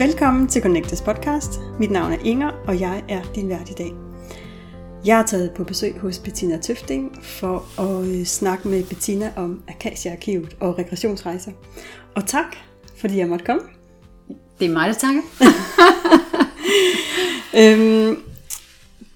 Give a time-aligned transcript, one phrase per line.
[0.00, 1.50] Velkommen til Connectes podcast.
[1.78, 3.92] Mit navn er Inger, og jeg er din vært i dag.
[5.04, 9.62] Jeg er taget på besøg hos Bettina Tøfting for at øh, snakke med Bettina om
[9.68, 11.52] Akasia Arkivet og regressionsrejser.
[12.14, 12.56] Og tak,
[12.96, 13.62] fordi jeg måtte komme.
[14.58, 15.22] Det er mig, der takker.
[17.60, 18.22] øhm,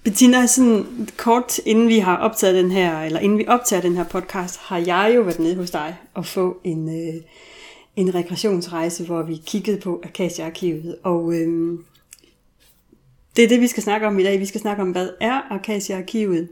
[0.03, 4.03] Bettina, sådan kort inden vi har optaget den her, eller inden vi optager den her
[4.03, 7.21] podcast, har jeg jo været nede hos dig og få en, øh,
[7.95, 10.97] en regressionsrejse, hvor vi kiggede på Akasia Arkivet.
[11.03, 11.85] Og øhm,
[13.35, 14.39] det er det, vi skal snakke om i dag.
[14.39, 16.49] Vi skal snakke om, hvad er Akasia Arkivet,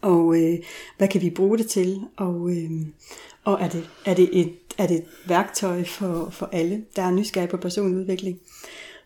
[0.00, 0.58] og øh,
[0.96, 2.70] hvad kan vi bruge det til, og, øh,
[3.44, 7.10] og er, det, er, det et, er det et værktøj for, for alle, der er
[7.10, 8.38] nysgerrige på personudvikling.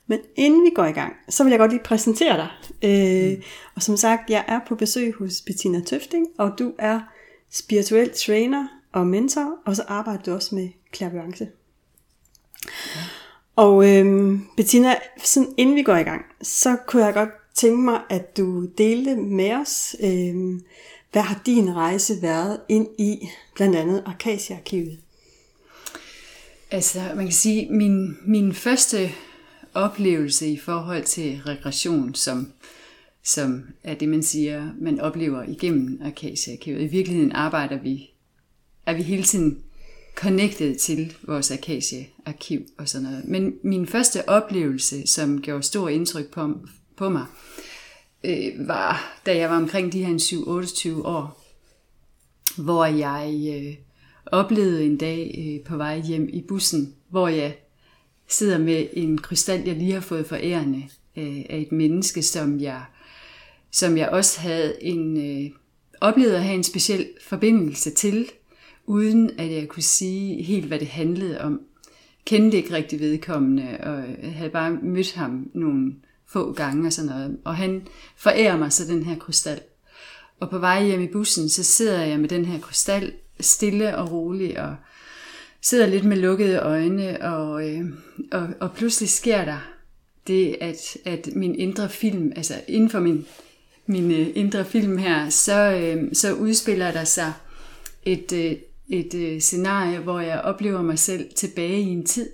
[0.07, 2.49] Men inden vi går i gang, så vil jeg godt lige præsentere dig.
[2.83, 3.43] Øh, mm.
[3.75, 7.01] Og som sagt, jeg er på besøg hos Bettina Tøfting, og du er
[7.51, 11.49] spirituel træner og mentor, og så arbejder du også med klaviance.
[12.65, 13.01] Ja.
[13.57, 18.01] Og øhm, Bettina, sådan inden vi går i gang, så kunne jeg godt tænke mig,
[18.11, 20.63] at du delte med os, øhm,
[21.13, 24.99] hvad har din rejse været ind i blandt andet Arkasia-arkivet?
[26.71, 29.11] Altså, man kan sige, min, min første
[29.75, 32.53] oplevelse i forhold til regression, som,
[33.23, 36.81] som er det, man siger, man oplever igennem Arkasia-arkivet.
[36.81, 38.12] I virkeligheden arbejder vi,
[38.87, 39.63] er vi hele tiden
[40.15, 43.25] connected til vores Akasie-arkiv og sådan noget.
[43.25, 46.55] Men min første oplevelse, som gjorde stor indtryk på,
[46.97, 47.27] på mig,
[48.25, 50.15] øh, var, da jeg var omkring de her
[51.03, 51.43] 7-28 år,
[52.57, 53.75] hvor jeg øh,
[54.27, 57.57] oplevede en dag øh, på vej hjem i bussen, hvor jeg
[58.29, 60.83] sidder med en krystal, jeg lige har fået forærende
[61.17, 62.83] øh, af et menneske, som jeg,
[63.71, 65.51] som jeg også havde en, øh,
[66.01, 68.31] oplevet at have en speciel forbindelse til,
[68.87, 71.61] uden at jeg kunne sige helt, hvad det handlede om.
[72.25, 75.93] Kendte ikke rigtig vedkommende, og havde bare mødt ham nogle
[76.27, 77.39] få gange og sådan noget.
[77.45, 79.61] Og han forærer mig så den her krystal.
[80.41, 84.13] Og på vej hjem i bussen, så sidder jeg med den her krystal, stille og
[84.13, 84.77] rolig, og
[85.61, 87.85] sidder lidt med lukkede øjne, og, øh,
[88.33, 89.69] og, og pludselig sker der
[90.27, 93.27] det, at, at min indre film, altså inden for min,
[93.87, 97.33] min øh, indre film her, så, øh, så udspiller der sig
[98.05, 98.57] et, øh,
[98.93, 102.31] et øh, scenarie, hvor jeg oplever mig selv tilbage i en tid,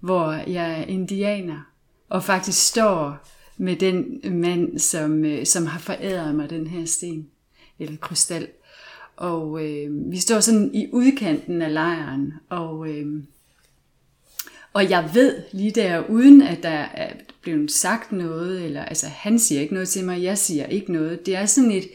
[0.00, 1.72] hvor jeg er indianer,
[2.08, 7.28] og faktisk står med den mand, som, øh, som har foræret mig den her sten,
[7.78, 8.48] eller krystal.
[9.16, 13.22] Og øh, vi står sådan i udkanten af lejren, og, øh,
[14.72, 19.38] og jeg ved lige der, uden at der er blevet sagt noget, eller altså han
[19.38, 21.26] siger ikke noget til mig, jeg siger ikke noget.
[21.26, 21.88] Det er sådan et,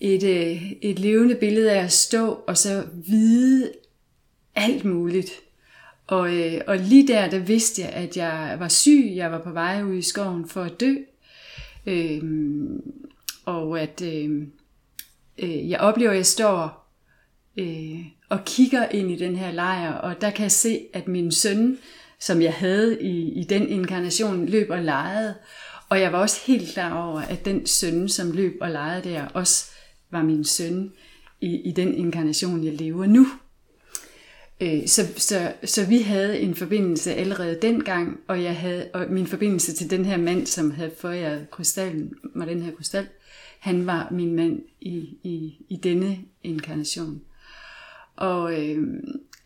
[0.00, 3.72] et, øh, et levende billede af at stå og så vide
[4.54, 5.30] alt muligt.
[6.06, 9.52] Og, øh, og lige der, der vidste jeg, at jeg var syg, jeg var på
[9.52, 10.94] vej ud i skoven for at dø.
[11.86, 12.80] Øhm,
[13.44, 14.42] og at øh,
[15.38, 16.88] øh, jeg oplever, at jeg står
[17.56, 21.32] øh, og kigger ind i den her lejr, og der kan jeg se, at min
[21.32, 21.78] søn,
[22.20, 25.34] som jeg havde i, i den inkarnation, løb og legede.
[25.88, 29.26] Og jeg var også helt klar over, at den søn, som løb og legede der,
[29.34, 29.70] også
[30.10, 30.92] var min søn
[31.40, 33.26] i, i den inkarnation, jeg lever nu.
[34.60, 39.26] Øh, så, så, så vi havde en forbindelse allerede dengang, og jeg havde og min
[39.26, 43.06] forbindelse til den her mand, som havde foræret krystallen, mig den her krystal,
[43.58, 47.20] han var min mand i, i, i denne inkarnation.
[48.16, 48.78] Og øh,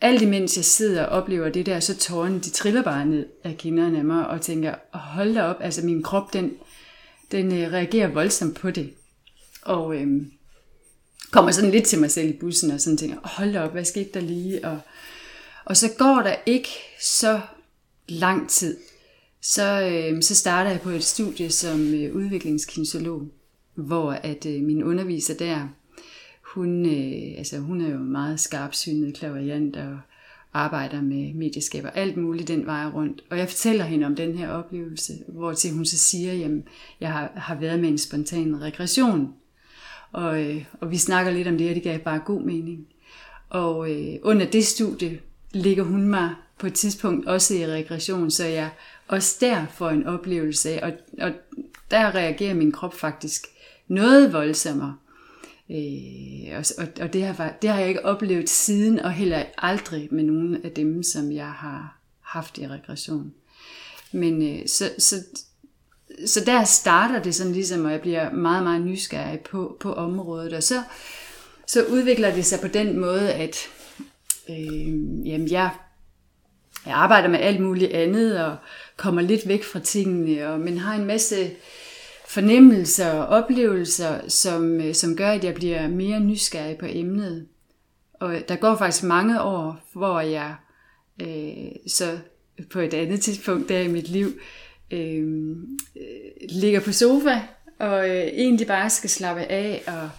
[0.01, 3.57] alt imens jeg sidder og oplever det der, så tårerne, de triller bare ned af
[3.57, 6.53] kinderne af mig, og tænker, hold da op, altså min krop, den,
[7.33, 8.91] den øh, reagerer voldsomt på det.
[9.63, 10.23] Og øh,
[11.33, 13.85] kommer sådan lidt til mig selv i bussen og sådan tænker, hold da op, hvad
[13.85, 14.65] skete der lige?
[14.65, 14.79] Og,
[15.65, 16.69] og så går der ikke
[17.01, 17.41] så
[18.09, 18.77] lang tid,
[19.41, 23.29] så, øh, så starter jeg på et studie som øh, udviklingskinesolog,
[23.75, 25.69] hvor at øh, min underviser der,
[26.55, 29.99] hun, øh, altså, hun er jo meget skarpsynet, klaverjant og
[30.53, 33.25] arbejder med medieskaber, alt muligt den vej rundt.
[33.31, 36.65] Og jeg fortæller hende om den her oplevelse, hvor til hun så siger, jamen,
[37.01, 39.35] jeg har, har været med en spontan regression
[40.13, 42.87] og, øh, og vi snakker lidt om det, og det gav bare god mening.
[43.49, 45.21] Og øh, under det studie
[45.53, 48.71] ligger hun mig på et tidspunkt også i regression, så jeg
[49.09, 50.93] også der får en oplevelse af, og,
[51.27, 51.33] og
[51.91, 53.47] der reagerer min krop faktisk
[53.89, 54.97] noget voldsommere.
[55.71, 60.09] Øh, og og, og det, har, det har jeg ikke oplevet siden, og heller aldrig
[60.11, 63.33] med nogen af dem, som jeg har haft i regression.
[64.13, 65.17] Men øh, så, så
[66.27, 70.53] så der starter det sådan ligesom, og jeg bliver meget, meget nysgerrig på, på området.
[70.53, 70.83] Og så,
[71.67, 73.57] så udvikler det sig på den måde, at
[74.51, 75.71] øh, jamen jeg,
[76.87, 78.57] jeg arbejder med alt muligt andet, og
[78.97, 81.51] kommer lidt væk fra tingene, og, men har en masse
[82.29, 87.47] fornemmelser og oplevelser, som, øh, som gør, at jeg bliver mere nysgerrig på emnet.
[88.15, 90.55] Og der går faktisk mange år, hvor jeg
[91.23, 92.19] øh, så
[92.71, 94.33] på et andet tidspunkt der i mit liv
[94.93, 95.51] øh,
[95.97, 97.41] øh ligger på sofa
[97.83, 99.83] og øh, egentlig bare skal slappe af.
[99.87, 100.11] Og,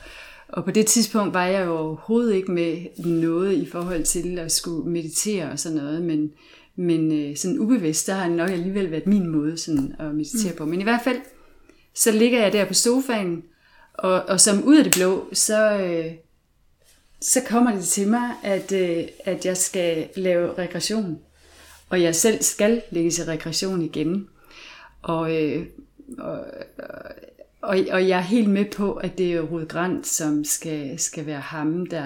[0.47, 4.51] og på det tidspunkt var jeg jo overhovedet ikke med noget i forhold til at
[4.51, 6.31] skulle meditere og sådan noget, men,
[6.75, 10.57] men øh, sådan ubevidst, der har nok alligevel været min måde sådan at meditere mm.
[10.57, 10.65] på.
[10.65, 11.17] Men i hvert fald,
[11.93, 13.43] så ligger jeg der på sofaen,
[13.93, 16.11] og, og som ud af det blå, så, øh,
[17.21, 21.19] så kommer det til mig, at, øh, at jeg skal lave regression.
[21.89, 24.27] Og jeg selv skal lægge til regression igen.
[25.03, 25.65] Og, øh,
[26.17, 26.45] og,
[27.61, 31.25] og, og jeg er helt med på, at det er Rud Grant, som skal, skal
[31.25, 32.05] være ham, der,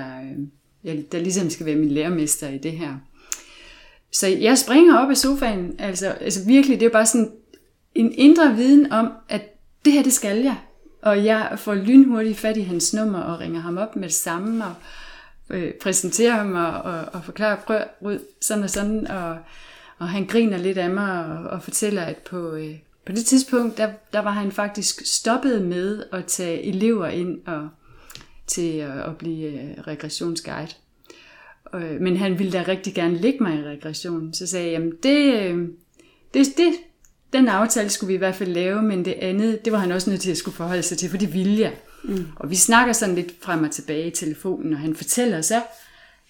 [0.86, 2.96] øh, der ligesom skal være min lærermester i det her.
[4.12, 7.32] Så jeg springer op af sofaen, altså, altså virkelig, det er bare sådan
[7.96, 9.42] en indre viden om, at
[9.86, 10.56] det her, det skal jeg.
[11.02, 14.66] Og jeg får lynhurtigt fat i hans nummer og ringer ham op med det samme
[14.66, 14.74] og
[15.50, 19.08] øh, præsenterer ham og, og, og forklarer, prøv ud sådan og sådan.
[19.08, 19.38] Og,
[19.98, 22.76] og han griner lidt af mig og, og fortæller, at på, øh,
[23.08, 27.70] på det tidspunkt, der, der var han faktisk stoppet med at tage elever ind og
[28.48, 30.72] til at, blive øh, regressionsguide.
[31.76, 34.34] Øh, men han ville da rigtig gerne lægge mig i regression.
[34.34, 35.68] Så sagde jeg, jamen det, øh,
[36.34, 36.74] det, det,
[37.34, 40.10] den aftale skulle vi i hvert fald lave, men det andet, det var han også
[40.10, 41.74] nødt til at skulle forholde sig til, for det ville jeg.
[42.04, 42.26] Mm.
[42.36, 45.62] Og vi snakker sådan lidt frem og tilbage i telefonen, og han fortæller så,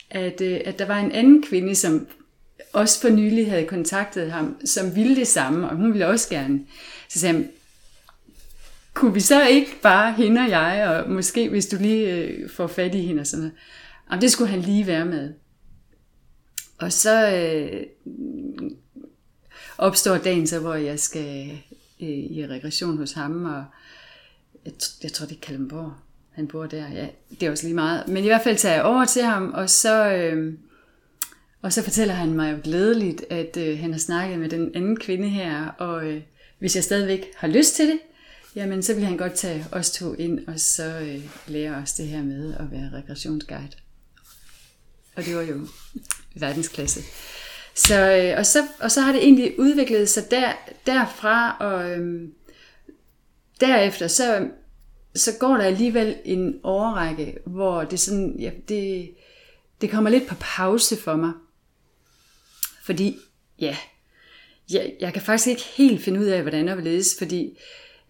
[0.10, 2.08] at, at der var en anden kvinde, som
[2.74, 6.60] også for nylig havde kontaktet ham, som ville det samme, og hun ville også gerne.
[7.10, 7.50] Så sagde han,
[8.94, 12.68] kunne vi så ikke bare, hende og jeg, og måske hvis du lige øh, får
[12.68, 13.58] fat i hende og sådan noget.
[14.10, 15.34] Jamen, det skulle han lige være med.
[16.78, 17.84] Og så øh,
[19.78, 21.52] opstår dagen så, hvor jeg skal
[22.02, 23.64] øh, i regression hos ham, og
[24.66, 24.74] jeg,
[25.04, 25.94] jeg tror, det er Kalmborg.
[26.32, 26.88] Han bor der.
[26.94, 27.08] Ja,
[27.40, 28.08] det er også lige meget.
[28.08, 30.54] Men i hvert fald tager jeg over til ham, og så, øh,
[31.62, 35.00] og så fortæller han mig jo glædeligt, at øh, han har snakket med den anden
[35.00, 36.22] kvinde her, og øh,
[36.60, 38.00] hvis jeg stadigvæk har lyst til det,
[38.56, 42.08] jamen så vil han godt tage os to ind, og så øh, lære os det
[42.08, 43.72] her med at være regressionsguide.
[45.16, 45.68] Og det var jo
[46.36, 47.02] verdensklasse.
[47.76, 50.54] Så, øh, og, så, og så har det egentlig udviklet sig der,
[50.86, 52.30] derfra, og øh,
[53.60, 54.48] derefter så,
[55.16, 59.12] så går der alligevel en overrække, hvor det sådan, ja, det,
[59.82, 61.32] det kommer lidt på pause for mig.
[62.88, 63.18] Fordi,
[63.60, 63.76] ja,
[64.72, 67.60] jeg, jeg kan faktisk ikke helt finde ud af, hvordan jeg vil ledes, fordi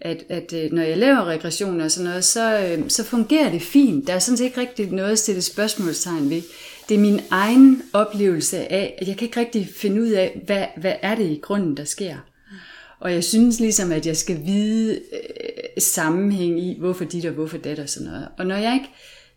[0.01, 3.61] at, at øh, når jeg laver regressioner og sådan noget, så, øh, så fungerer det
[3.61, 4.07] fint.
[4.07, 6.41] Der er sådan set ikke rigtig noget at stille spørgsmålstegn ved.
[6.89, 10.65] Det er min egen oplevelse af, at jeg kan ikke rigtig finde ud af, hvad,
[10.77, 12.17] hvad er det i grunden, der sker.
[12.99, 17.57] Og jeg synes ligesom, at jeg skal vide øh, sammenhæng i, hvorfor dit og hvorfor
[17.57, 18.27] det og sådan noget.
[18.37, 18.89] Og når jeg ikke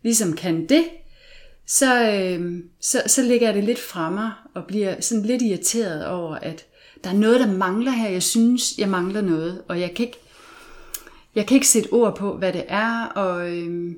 [0.03, 0.83] ligesom kan det,
[1.67, 6.35] så, øh, så, så ligger jeg det lidt fremme og bliver sådan lidt irriteret over,
[6.35, 6.65] at
[7.03, 8.09] der er noget, der mangler her.
[8.09, 10.19] Jeg synes, jeg mangler noget, og jeg kan ikke,
[11.35, 13.05] jeg kan ikke sætte ord på, hvad det er.
[13.05, 13.95] Og, øh,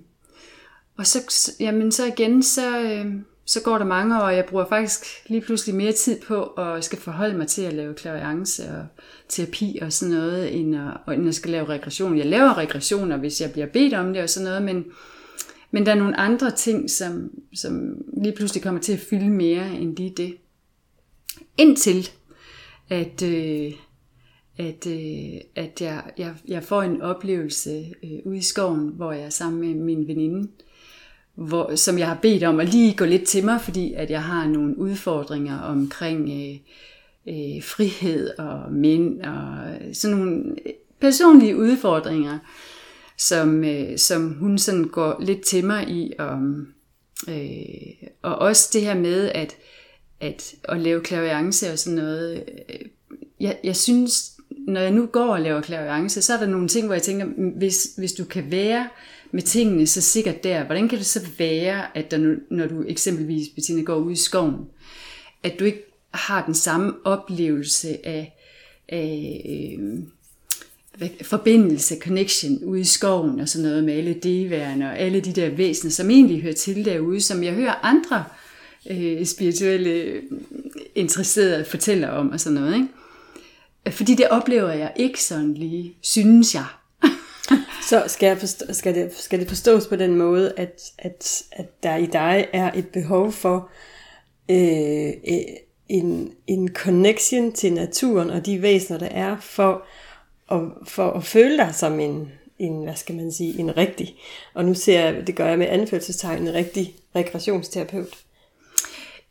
[0.97, 3.05] og så, jamen, så igen, så, øh,
[3.45, 6.83] så går der mange år, og jeg bruger faktisk lige pludselig mere tid på at
[6.83, 8.85] skal forholde mig til at lave klaviance og
[9.29, 12.17] terapi og sådan noget, end at, end at skal lave regression.
[12.17, 14.85] Jeg laver regressioner, hvis jeg bliver bedt om det og sådan noget, men,
[15.73, 19.75] men der er nogle andre ting, som, som lige pludselig kommer til at fylde mere
[19.75, 20.37] end lige det.
[21.57, 22.09] Indtil
[22.89, 23.71] at, øh,
[24.57, 29.23] at, øh, at jeg, jeg, jeg får en oplevelse øh, ude i skoven, hvor jeg
[29.23, 30.47] er sammen med min veninde,
[31.35, 34.23] hvor, som jeg har bedt om at lige gå lidt til mig, fordi at jeg
[34.23, 36.55] har nogle udfordringer omkring øh,
[37.27, 39.57] øh, frihed og mænd og
[39.93, 40.55] sådan nogle
[40.99, 42.39] personlige udfordringer,
[43.17, 46.13] som, øh, som hun sådan går lidt til mig i.
[46.19, 46.39] Og,
[47.29, 49.55] øh, og også det her med at,
[50.19, 52.43] at, at lave klaviance og sådan noget.
[52.69, 52.75] Øh,
[53.39, 54.31] jeg, jeg synes,
[54.67, 57.25] når jeg nu går og laver klaviance, så er der nogle ting, hvor jeg tænker,
[57.25, 58.89] mm, hvis, hvis du kan være
[59.31, 63.49] med tingene så sikkert der, hvordan kan det så være, at der, når du eksempelvis,
[63.55, 64.65] Bettina, går ud i skoven,
[65.43, 68.37] at du ikke har den samme oplevelse af,
[68.89, 69.41] af
[69.79, 69.99] øh,
[71.21, 75.49] forbindelse, connection ude i skoven og sådan noget med alle deværende og alle de der
[75.49, 78.23] væsener, som egentlig hører til derude, som jeg hører andre
[78.89, 80.21] øh, spirituelle
[80.95, 82.75] interesserede fortæller om og sådan noget.
[82.75, 83.97] Ikke?
[83.97, 86.65] Fordi det oplever jeg ikke sådan lige, synes jeg.
[87.89, 91.83] Så skal, jeg forstå, skal, det, skal det forstås på den måde, at, at, at
[91.83, 93.69] der i dig er et behov for
[94.49, 95.43] øh, øh
[95.89, 99.85] en, en connection til naturen og de væsener, der er, for
[100.51, 104.15] at, for at føle dig som en, en, hvad skal man sige, en rigtig,
[104.53, 108.17] og nu ser jeg, det gør jeg med anførselstegn, en rigtig rekreationsterapeut.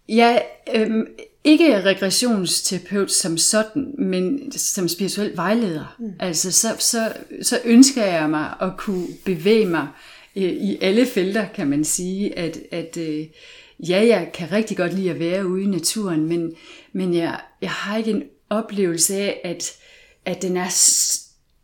[0.09, 0.39] Ja,
[0.75, 1.07] øhm,
[1.45, 5.97] ikke regressionsterapeut som sådan, men som spirituel vejleder.
[5.99, 6.13] Mm.
[6.21, 9.89] Altså, så, så, så ønsker jeg mig at kunne bevæge mig
[10.37, 13.27] øh, i alle felter, kan man sige, at, at øh,
[13.89, 16.55] ja, jeg kan rigtig godt lide at være ude i naturen, men,
[16.93, 19.77] men jeg, jeg har ikke en oplevelse af, at,
[20.25, 20.69] at den er,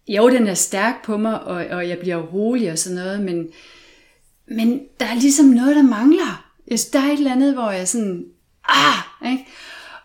[0.09, 3.49] jo, den er stærk på mig, og, og jeg bliver rolig og sådan noget, men,
[4.47, 6.45] men der er ligesom noget, der mangler.
[6.93, 8.25] Der er et eller andet, hvor jeg sådan,
[8.69, 9.47] ah, ikke?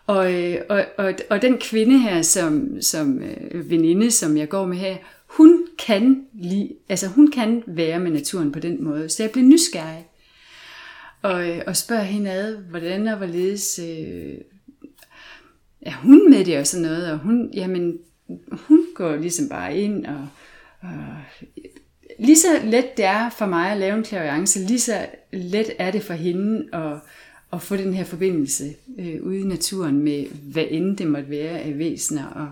[0.08, 4.66] Og, øh, og, og, og den kvinde her, som, som øh, veninde, som jeg går
[4.66, 9.10] med her, hun kan li, altså hun kan være med naturen på den måde.
[9.10, 10.08] Så jeg blev nysgerrig.
[11.22, 14.38] Og, øh, og spørger hende ad, hvordan og hvorledes øh,
[15.82, 17.12] er hun med det og sådan noget.
[17.12, 17.98] Og hun, jamen,
[18.52, 20.28] hun går ligesom bare ind og,
[20.82, 20.90] og
[22.20, 25.92] lige så let det er for mig at lave en klaviance, lige så let er
[25.92, 26.94] det for hende at,
[27.54, 31.60] at få den her forbindelse øh, ude i naturen med, hvad end det måtte være
[31.60, 32.52] af væsener, og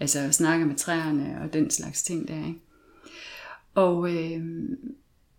[0.00, 2.36] altså at snakke med træerne og den slags ting der.
[2.36, 2.60] Ikke?
[3.74, 4.40] Og, øh,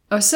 [0.10, 0.36] og så,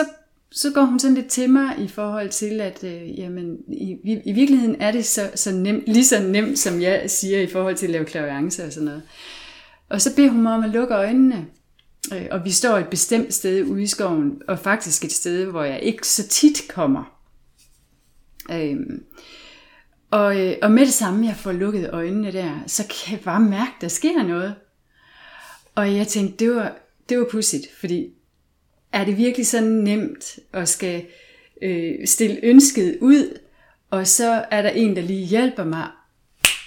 [0.51, 4.31] så går hun sådan lidt til mig i forhold til, at øh, jamen, i, i
[4.31, 7.85] virkeligheden er det så, så nem, lige så nemt, som jeg siger i forhold til
[7.85, 9.01] at lave klaviance og sådan noget.
[9.89, 11.47] Og så beder hun mig om at lukke øjnene.
[12.13, 15.63] Øh, og vi står et bestemt sted ude i skoven, og faktisk et sted, hvor
[15.63, 17.17] jeg ikke så tit kommer.
[18.51, 19.03] Øhm,
[20.11, 23.39] og, øh, og med det samme, jeg får lukket øjnene der, så kan jeg bare
[23.39, 24.55] mærke, der sker noget.
[25.75, 26.77] Og jeg tænkte, det var,
[27.09, 28.13] det var pudsigt, fordi
[28.91, 31.05] er det virkelig så nemt at skal
[31.61, 33.39] øh, stille ønsket ud,
[33.89, 35.87] og så er der en, der lige hjælper mig,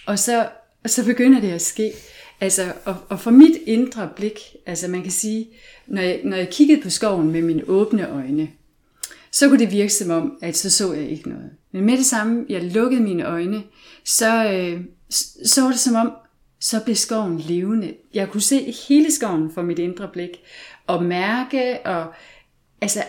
[0.06, 0.48] og så,
[0.84, 1.92] og så begynder det at ske.
[2.40, 5.48] Altså, og, og for mit indre blik, altså man kan sige,
[5.86, 8.48] når jeg, når jeg kiggede på skoven med mine åbne øjne,
[9.32, 11.50] så kunne det virke som om, at så så jeg ikke noget.
[11.72, 13.62] Men med det samme, jeg lukkede mine øjne,
[14.04, 14.80] så, øh,
[15.44, 16.12] så var det som om,
[16.60, 17.94] så blev skoven levende.
[18.14, 20.30] Jeg kunne se hele skoven for mit indre blik,
[20.86, 22.12] og mærke, og
[22.80, 23.02] altså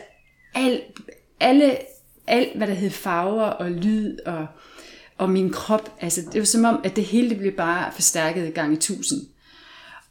[0.56, 0.82] alt,
[1.40, 1.78] alle,
[2.28, 4.48] alt hvad der hed farver og lyd, og,
[5.22, 8.54] og min krop, altså det var som om, at det hele det blev bare forstærket
[8.54, 9.22] gang i tusind.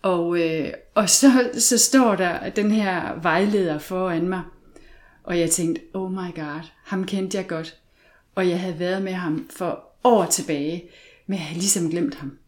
[0.03, 4.43] Og, øh, og så, så står der den her vejleder foran mig,
[5.25, 7.77] og jeg tænkte, oh my god, ham kendte jeg godt.
[8.35, 10.85] Og jeg havde været med ham for år tilbage,
[11.27, 12.39] men jeg havde ligesom glemt ham.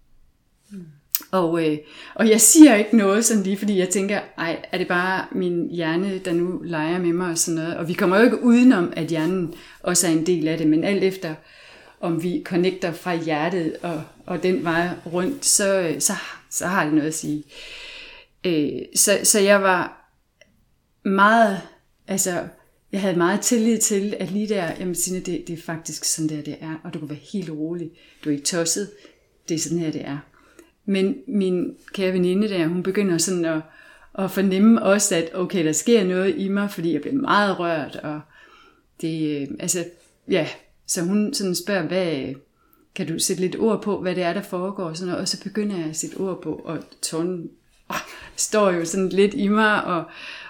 [0.70, 0.86] Mm.
[1.30, 1.78] Og, øh,
[2.14, 5.70] og jeg siger ikke noget sådan lige, fordi jeg tænker, ej, er det bare min
[5.70, 7.76] hjerne, der nu leger med mig og sådan noget.
[7.76, 10.84] Og vi kommer jo ikke udenom, at hjernen også er en del af det, men
[10.84, 11.34] alt efter,
[12.02, 16.12] om vi connecter fra hjertet og, og den vej rundt, så, så,
[16.50, 17.44] så har det noget at sige.
[18.44, 20.12] Øh, så, så jeg var
[21.04, 21.60] meget,
[22.08, 22.48] altså
[22.92, 26.28] jeg havde meget tillid til, at lige der, jamen Signe, det, det er faktisk sådan
[26.28, 27.90] der, det er, og du kan være helt rolig.
[28.24, 28.90] Du er ikke tosset.
[29.48, 30.18] Det er sådan her, det er.
[30.84, 33.60] Men min kære veninde der, hun begynder sådan at,
[34.18, 37.96] at fornemme også, at okay, der sker noget i mig, fordi jeg bliver meget rørt,
[37.96, 38.20] og
[39.00, 39.84] det, øh, altså,
[40.30, 40.48] ja,
[40.86, 42.34] så hun sådan spørger, hvad,
[42.94, 45.28] kan du sætte lidt ord på, hvad det er, der foregår, og, sådan noget, og
[45.28, 47.50] så begynder jeg at sætte ord på, og tårnen
[47.88, 48.02] oh, ah,
[48.36, 50.04] står jo sådan lidt i mig, og,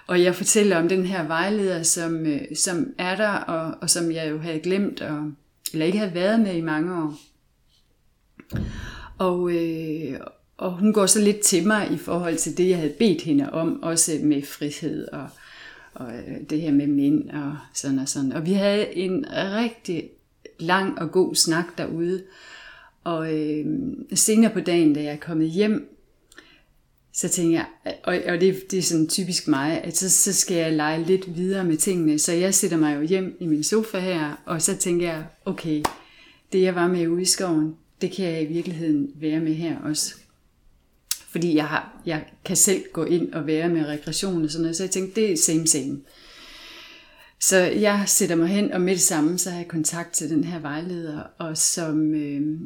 [0.07, 4.13] og jeg fortæller om den her vejleder, som, øh, som er der, og, og som
[4.13, 5.33] jeg jo havde glemt, og,
[5.73, 7.19] eller ikke havde været med i mange år.
[9.19, 10.21] Og, øh,
[10.57, 13.53] og hun går så lidt til mig i forhold til det, jeg havde bedt hende
[13.53, 15.29] om, også med frihed og,
[15.95, 18.33] og øh, det her med mænd og sådan og sådan.
[18.33, 20.11] Og vi havde en rigtig
[20.59, 22.23] lang og god snak derude.
[23.05, 23.67] Og øh,
[24.15, 25.89] senere på dagen, da jeg er kommet hjem,
[27.13, 30.57] så tænker jeg, og, og det, det er sådan typisk mig, at så, så skal
[30.57, 32.19] jeg lege lidt videre med tingene.
[32.19, 35.83] Så jeg sætter mig jo hjem i min sofa her, og så tænker jeg, okay,
[36.53, 39.79] det jeg var med ude i skoven, det kan jeg i virkeligheden være med her
[39.79, 40.15] også.
[41.31, 44.77] Fordi jeg, har, jeg kan selv gå ind og være med regression og sådan noget,
[44.77, 46.01] så jeg tænkte, det er same same.
[47.43, 50.45] Så jeg sætter mig hen, og med det samme, så har jeg kontakt til den
[50.45, 52.61] her vejleder, og, som, øh,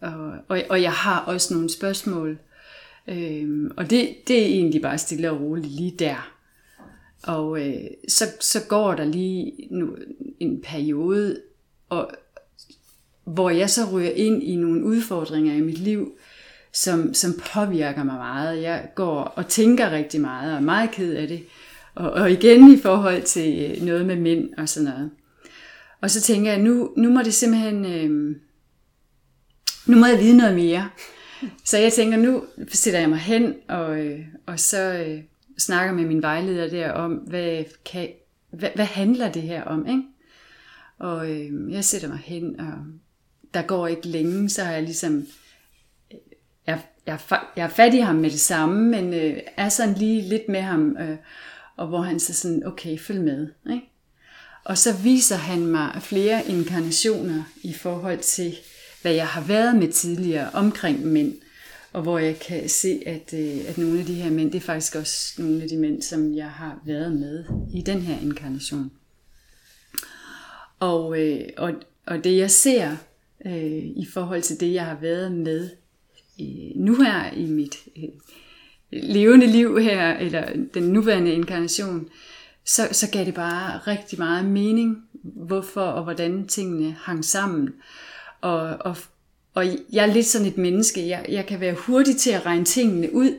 [0.00, 2.38] og, og, og jeg har også nogle spørgsmål,
[3.08, 6.32] Øh, og det, det er egentlig bare stille og roligt lige der.
[7.22, 9.96] Og øh, så, så går der lige nu,
[10.40, 11.40] en periode,
[11.88, 12.10] og,
[13.24, 16.18] hvor jeg så ryger ind i nogle udfordringer i mit liv,
[16.72, 18.62] som, som påvirker mig meget.
[18.62, 21.44] Jeg går og tænker rigtig meget, og er meget ked af det.
[21.94, 25.10] Og, og igen i forhold til øh, noget med mænd og sådan noget.
[26.00, 27.84] Og så tænker jeg, nu, nu må det simpelthen...
[27.84, 28.36] Øh,
[29.86, 30.90] nu må jeg vide noget mere.
[31.64, 35.22] Så jeg tænker, nu sætter jeg mig hen, og, øh, og så øh,
[35.58, 38.08] snakker med min vejleder der om, hvad, kan,
[38.50, 40.02] hvad, hvad handler det her om, ikke?
[40.98, 42.72] Og øh, jeg sætter mig hen, og
[43.54, 45.26] der går ikke længe, så har jeg ligesom...
[46.12, 46.18] Øh,
[46.66, 47.18] jeg, jeg,
[47.56, 50.60] jeg er fat i ham med det samme, men øh, er sådan lige lidt med
[50.60, 51.16] ham, øh,
[51.78, 53.48] og hvor han så sådan, okay, følg med.
[53.70, 53.90] Ikke?
[54.64, 58.56] Og så viser han mig flere inkarnationer i forhold til,
[59.02, 61.34] hvad jeg har været med tidligere omkring mænd.
[61.92, 64.66] Og hvor jeg kan se, at, øh, at nogle af de her mænd, det er
[64.66, 67.44] faktisk også nogle af de mænd, som jeg har været med
[67.74, 68.90] i den her inkarnation.
[70.80, 71.72] Og, øh, og,
[72.06, 72.96] og det jeg ser
[73.46, 75.70] øh, i forhold til det, jeg har været med
[76.40, 78.08] øh, nu her i mit øh,
[78.90, 82.08] levende liv her, eller den nuværende inkarnation,
[82.64, 87.74] så, så gav det bare rigtig meget mening, hvorfor og hvordan tingene hang sammen.
[88.40, 88.96] Og, og,
[89.54, 92.64] og jeg er lidt sådan et menneske, jeg, jeg kan være hurtig til at regne
[92.64, 93.36] tingene ud,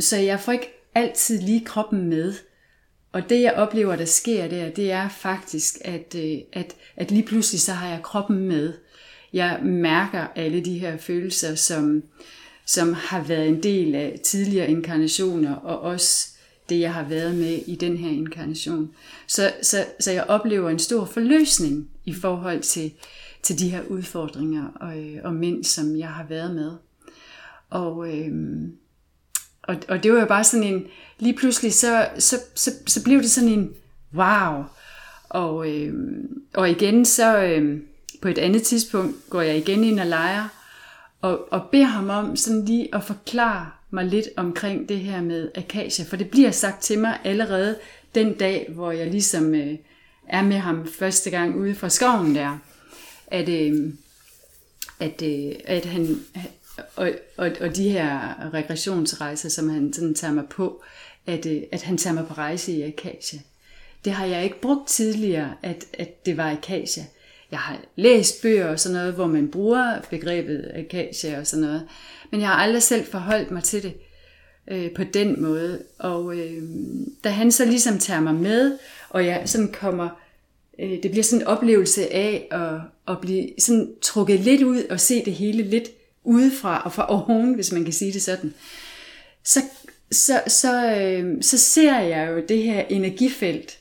[0.00, 2.34] så jeg får ikke altid lige kroppen med.
[3.12, 7.22] Og det jeg oplever, der sker der, det er faktisk, at, øh, at, at lige
[7.22, 8.72] pludselig så har jeg kroppen med.
[9.32, 12.02] Jeg mærker alle de her følelser, som,
[12.66, 16.28] som har været en del af tidligere inkarnationer, og også
[16.68, 18.90] det, jeg har været med i den her inkarnation.
[19.26, 22.92] Så, så, så jeg oplever en stor forløsning i forhold til,
[23.42, 26.72] til de her udfordringer og, øh, og mænd, som jeg har været med.
[27.70, 28.72] Og, øhm,
[29.62, 30.86] og, og det var jo bare sådan en,
[31.18, 33.72] lige pludselig så, så, så, så blev det sådan en
[34.14, 34.64] wow.
[35.28, 37.86] Og, øhm, og igen så øhm,
[38.22, 40.48] på et andet tidspunkt går jeg igen ind og leger,
[41.26, 45.50] og, og beder ham om sådan lige at forklare mig lidt omkring det her med
[45.54, 47.78] akacia, for det bliver sagt til mig allerede
[48.14, 49.78] den dag, hvor jeg ligesom øh,
[50.28, 52.58] er med ham første gang ude fra skoven der,
[53.26, 53.92] at, øh,
[55.00, 56.24] at, øh, at han,
[56.96, 60.82] og, og, og de her regressionsrejser, som han sådan tager mig på,
[61.26, 63.38] at, øh, at han tager mig på rejse i akacia.
[64.04, 67.04] Det har jeg ikke brugt tidligere, at, at det var akacia.
[67.50, 71.82] Jeg har læst bøger og sådan noget, hvor man bruger begrebet akacia og sådan noget,
[72.30, 73.92] men jeg har aldrig selv forholdt mig til det
[74.70, 75.82] øh, på den måde.
[75.98, 76.62] Og øh,
[77.24, 78.78] da han så ligesom tager mig med,
[79.08, 80.08] og jeg sådan kommer,
[80.80, 82.80] øh, det bliver sådan en oplevelse af at,
[83.14, 85.88] at blive sådan trukket lidt ud og se det hele lidt
[86.24, 88.54] udefra og fra oven, hvis man kan sige det sådan,
[89.44, 89.60] så,
[90.12, 93.78] så, så, øh, så ser jeg jo det her energifelt,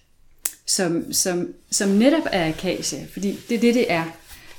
[0.66, 4.06] som, som, som netop er akacia, fordi det er det, det er.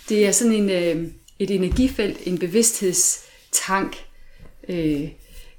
[0.08, 3.96] Det er sådan en, øh, et energifelt, en bevidsthedstank,
[4.68, 5.08] øh,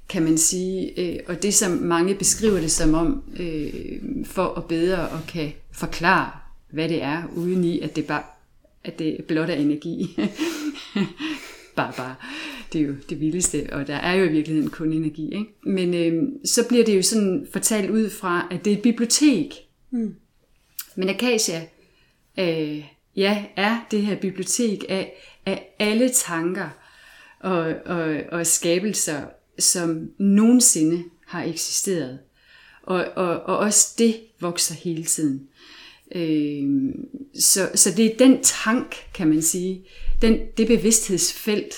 [0.08, 3.70] kan man sige, øh, og det som mange beskriver det som om, øh,
[4.24, 6.30] for at bedre og kan forklare,
[6.70, 8.22] hvad det er, uden i, at det bare
[8.84, 10.16] at det blot er energi.
[11.76, 12.14] bare, bare.
[12.72, 15.34] Det er jo det vildeste, og der er jo i virkeligheden kun energi.
[15.34, 15.46] Ikke?
[15.62, 19.54] Men øh, så bliver det jo sådan fortalt ud fra, at det er et bibliotek.
[19.90, 20.14] Mm.
[20.98, 21.66] Men Akasia,
[22.38, 22.84] øh,
[23.16, 26.68] ja, er det her bibliotek af, af alle tanker
[27.40, 29.24] og, og, og skabelser,
[29.58, 32.18] som nogensinde har eksisteret.
[32.82, 35.48] Og, og, og også det vokser hele tiden.
[36.14, 36.94] Øh,
[37.40, 39.84] så, så det er den tank, kan man sige,
[40.22, 41.74] den, det bevidsthedsfelt,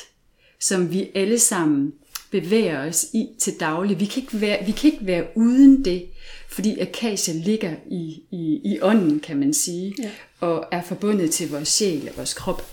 [0.61, 1.93] som vi alle sammen
[2.31, 4.01] bevæger os i til daglig.
[4.01, 6.07] Vi kan ikke være, vi kan ikke være uden det,
[6.49, 10.11] fordi akacia ligger i, i, i ånden, kan man sige, ja.
[10.40, 12.66] og er forbundet til vores sjæl og vores krop.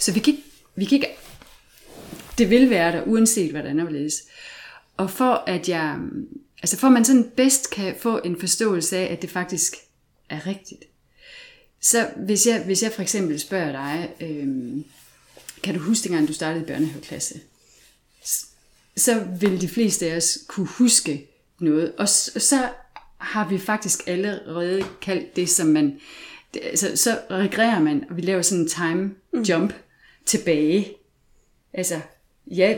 [0.00, 0.44] Så vi kan, ikke,
[0.76, 1.08] vi kan ikke,
[2.38, 4.20] det vil være der, uanset hvordan det er
[4.96, 5.98] Og for at jeg,
[6.62, 9.74] altså for at man sådan bedst kan få en forståelse af, at det faktisk
[10.30, 10.84] er rigtigt,
[11.80, 14.84] så hvis jeg, hvis jeg for eksempel spørger dig, øhm,
[15.62, 17.40] kan du huske dengang du startede i børnehaveklasse?
[18.96, 21.30] Så vil de fleste af os kunne huske
[21.60, 21.92] noget.
[21.98, 22.68] Og så
[23.18, 26.00] har vi faktisk allerede kaldt det, som man...
[26.62, 29.42] Altså, så regrerer man, og vi laver sådan en time mm.
[29.42, 29.78] jump mm.
[30.26, 30.92] tilbage.
[31.72, 32.00] Altså,
[32.46, 32.76] ja,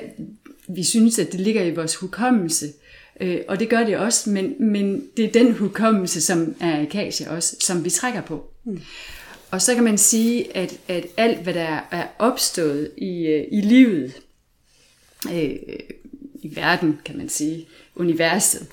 [0.68, 2.72] vi synes, at det ligger i vores hukommelse,
[3.20, 7.34] øh, og det gør det også, men, men det er den hukommelse, som er akacia
[7.34, 8.50] også, som vi trækker på.
[8.64, 8.80] Mm.
[9.50, 13.60] Og så kan man sige, at, at alt, hvad der er opstået i, øh, i
[13.60, 14.12] livet,
[15.32, 15.56] øh,
[16.46, 18.66] i verden, kan man sige, universet,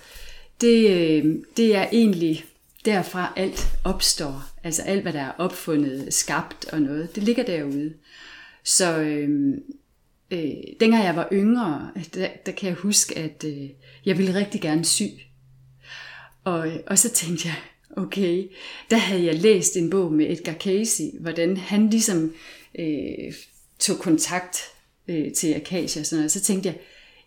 [0.62, 2.46] det, øh, det er egentlig
[2.86, 4.44] derfra alt opstår.
[4.64, 7.94] Altså alt, hvad der er opfundet, skabt og noget, det ligger derude.
[8.64, 9.30] Så øh,
[10.32, 13.70] øh, dengang jeg var yngre, der, der kan jeg huske, at øh,
[14.06, 15.04] jeg ville rigtig gerne sy.
[16.44, 17.56] Og, og så tænkte jeg,
[17.98, 18.48] okay,
[18.90, 22.34] der havde jeg læst en bog med Edgar Casey, hvordan han ligesom
[22.80, 23.34] øh,
[23.80, 24.58] tog kontakt
[25.08, 26.32] øh, til Akasia og sådan noget.
[26.32, 26.78] Så tænkte jeg,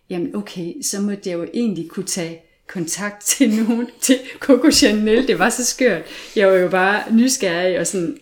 [0.09, 5.27] jamen okay, så må jeg jo egentlig kunne tage kontakt til nogen, til Coco Chanel.
[5.27, 6.01] Det var så skørt.
[6.35, 8.17] Jeg var jo bare nysgerrig og sådan,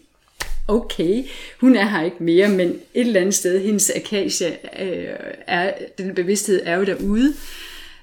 [0.67, 1.24] okay,
[1.60, 5.15] hun er her ikke mere, men et eller andet sted, hendes Akasia, øh,
[5.48, 7.34] er, den bevidsthed er jo derude.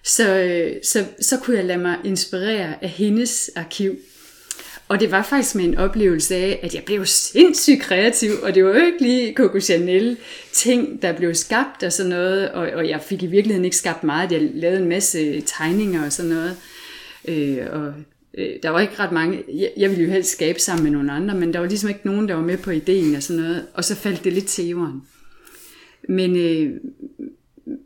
[0.04, 3.98] Så, øh, så, så kunne jeg lade mig inspirere af hendes arkiv.
[4.88, 8.64] Og det var faktisk med en oplevelse af, at jeg blev sindssygt kreativ, og det
[8.64, 10.16] var jo ikke lige Coco Chanel
[10.52, 14.04] ting, der blev skabt og sådan noget, og, og jeg fik i virkeligheden ikke skabt
[14.04, 14.32] meget.
[14.32, 16.56] Jeg lavede en masse tegninger og sådan noget,
[17.28, 17.94] øh, og
[18.38, 21.12] øh, der var ikke ret mange, jeg, jeg ville jo helst skabe sammen med nogle
[21.12, 23.66] andre, men der var ligesom ikke nogen, der var med på ideen og sådan noget,
[23.74, 25.02] og så faldt det lidt til jorden.
[26.08, 26.70] Men, øh,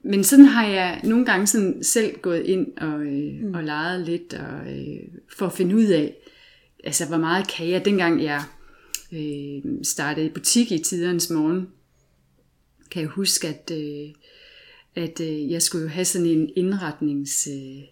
[0.02, 3.54] men sådan har jeg nogle gange sådan selv gået ind og, øh, mm.
[3.54, 6.14] og leget lidt, og, øh, for at finde ud af,
[6.86, 8.42] altså hvor meget kan jeg, dengang jeg
[9.12, 11.68] øh, startede i butik i tidernes morgen,
[12.90, 14.08] kan jeg huske, at, øh,
[14.94, 17.48] at øh, jeg skulle jo have sådan en indretnings...
[17.50, 17.82] Øh,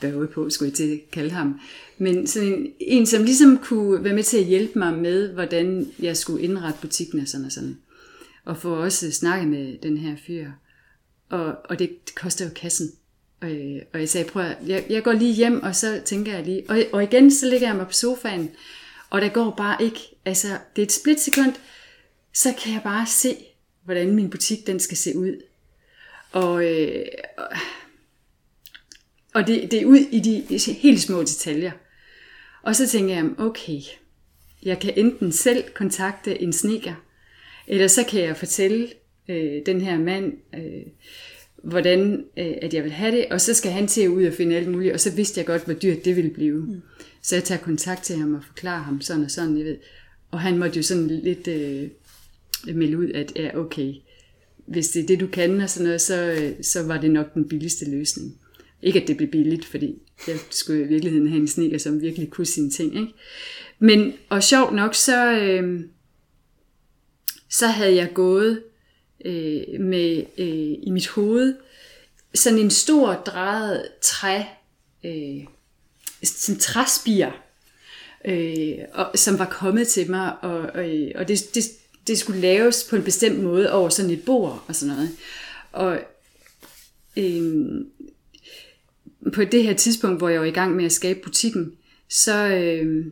[0.00, 1.60] børge på, skulle jeg til at kalde ham.
[1.98, 5.92] Men sådan en, en, som ligesom kunne være med til at hjælpe mig med, hvordan
[5.98, 7.78] jeg skulle indrette butikken og sådan og sådan.
[8.44, 10.50] Og få også snakket med den her fyr.
[11.28, 12.90] Og, og det koster jo kassen.
[13.40, 16.34] Og, øh, og jeg sagde, prøv at, jeg, jeg går lige hjem, og så tænker
[16.34, 18.50] jeg lige, og, og igen, så ligger jeg mig på sofaen,
[19.10, 21.54] og der går bare ikke, altså, det er et splitsekund,
[22.34, 23.36] så kan jeg bare se,
[23.84, 25.42] hvordan min butik, den skal se ud.
[26.32, 27.06] Og, øh,
[29.34, 31.72] og det, det er ud i de helt små detaljer.
[32.62, 33.80] Og så tænker jeg, okay,
[34.62, 36.94] jeg kan enten selv kontakte en sneaker,
[37.66, 38.88] eller så kan jeg fortælle
[39.28, 40.86] øh, den her mand, øh,
[41.62, 44.56] hvordan øh, at jeg vil have det, og så skal han til ud og finde
[44.56, 46.60] alt muligt, og så vidste jeg godt, hvor dyrt det ville blive.
[46.60, 46.82] Mm.
[47.22, 49.76] Så jeg tager kontakt til ham og forklarer ham sådan og sådan, jeg ved.
[50.30, 51.88] Og han måtte jo sådan lidt øh,
[52.76, 53.94] melde ud, at ja, okay,
[54.66, 57.34] hvis det er det, du kan og sådan noget, så, øh, så var det nok
[57.34, 58.38] den billigste løsning.
[58.82, 62.30] Ikke at det blev billigt, fordi jeg skulle i virkeligheden have en sneaker, som virkelig
[62.30, 62.94] kunne sine ting.
[62.94, 63.12] Ikke?
[63.78, 65.80] Men, og sjovt nok, så, øh,
[67.50, 68.62] så havde jeg gået
[69.24, 71.54] øh, med øh, i mit hoved
[72.34, 74.42] sådan en stor drejet træ,
[75.04, 75.44] øh,
[76.22, 77.26] sådan træspir,
[78.24, 81.64] øh, og, som var kommet til mig, og, og, og det, det,
[82.06, 85.10] det skulle laves på en bestemt måde over sådan et bord og sådan noget.
[85.72, 85.98] Og
[87.16, 87.84] øh,
[89.34, 91.72] på det her tidspunkt, hvor jeg var i gang med at skabe butikken,
[92.08, 93.06] så, øh,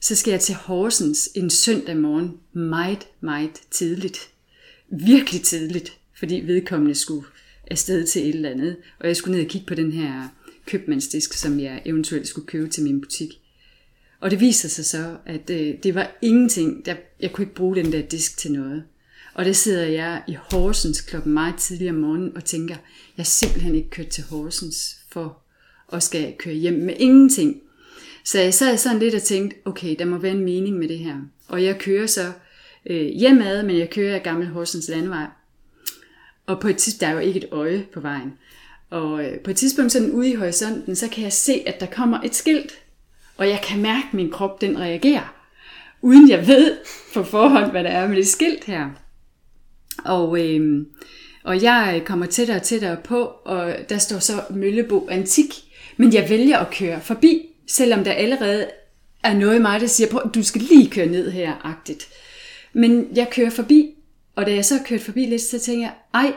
[0.00, 4.30] så skal jeg til Horsens en søndag morgen, meget, meget tidligt
[4.90, 7.26] virkelig tidligt, fordi vedkommende skulle
[7.70, 10.28] afsted til et eller andet, og jeg skulle ned og kigge på den her
[10.66, 13.40] købmandsdisk, som jeg eventuelt skulle købe til min butik.
[14.20, 17.76] Og det viser sig så, at øh, det var ingenting, der, jeg kunne ikke bruge
[17.76, 18.84] den der disk til noget.
[19.34, 22.74] Og der sidder jeg i Horsens klokken meget tidligere om morgenen og tænker,
[23.16, 25.38] jeg er simpelthen ikke kørt til Horsens for
[25.92, 27.60] at skal køre hjem med ingenting.
[28.24, 30.98] Så jeg sad sådan lidt og tænkte, okay, der må være en mening med det
[30.98, 31.16] her.
[31.48, 32.32] Og jeg kører så
[32.86, 35.26] øh, hjemad, men jeg kører af Gammel Horsens Landvej.
[36.46, 38.32] Og på et tidspunkt, der er jo ikke et øje på vejen.
[38.90, 41.86] Og øh, på et tidspunkt sådan ude i horisonten, så kan jeg se, at der
[41.86, 42.72] kommer et skilt.
[43.36, 45.34] Og jeg kan mærke, at min krop den reagerer.
[46.02, 46.76] Uden jeg ved
[47.14, 48.90] på forhånd, hvad der er med det skilt her.
[50.04, 50.86] Og, øh,
[51.44, 55.54] og jeg kommer tættere og tættere på, og der står så Møllebo Antik.
[55.96, 58.66] Men jeg vælger at køre forbi, selvom der allerede
[59.24, 62.08] er noget i mig, der siger, du skal lige køre ned her, agtigt.
[62.78, 63.94] Men jeg kører forbi,
[64.34, 66.32] og da jeg så har kørt forbi lidt, så tænker jeg, ej,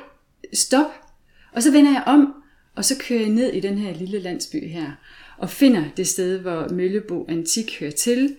[0.54, 0.92] stop.
[1.54, 2.34] Og så vender jeg om,
[2.76, 4.92] og så kører jeg ned i den her lille landsby her,
[5.38, 8.36] og finder det sted, hvor Møllebo Antik hører til,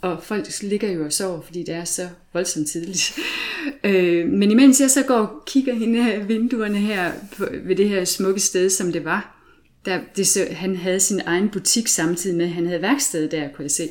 [0.00, 3.18] og folk ligger jo og sover, fordi det er så voldsomt tidligt.
[3.84, 7.88] øh, men imens jeg så går og kigger ind af vinduerne her på, ved det
[7.88, 9.38] her smukke sted, som det var,
[9.84, 13.48] der, det så, han havde sin egen butik samtidig med, at han havde værksted der,
[13.48, 13.88] kunne jeg se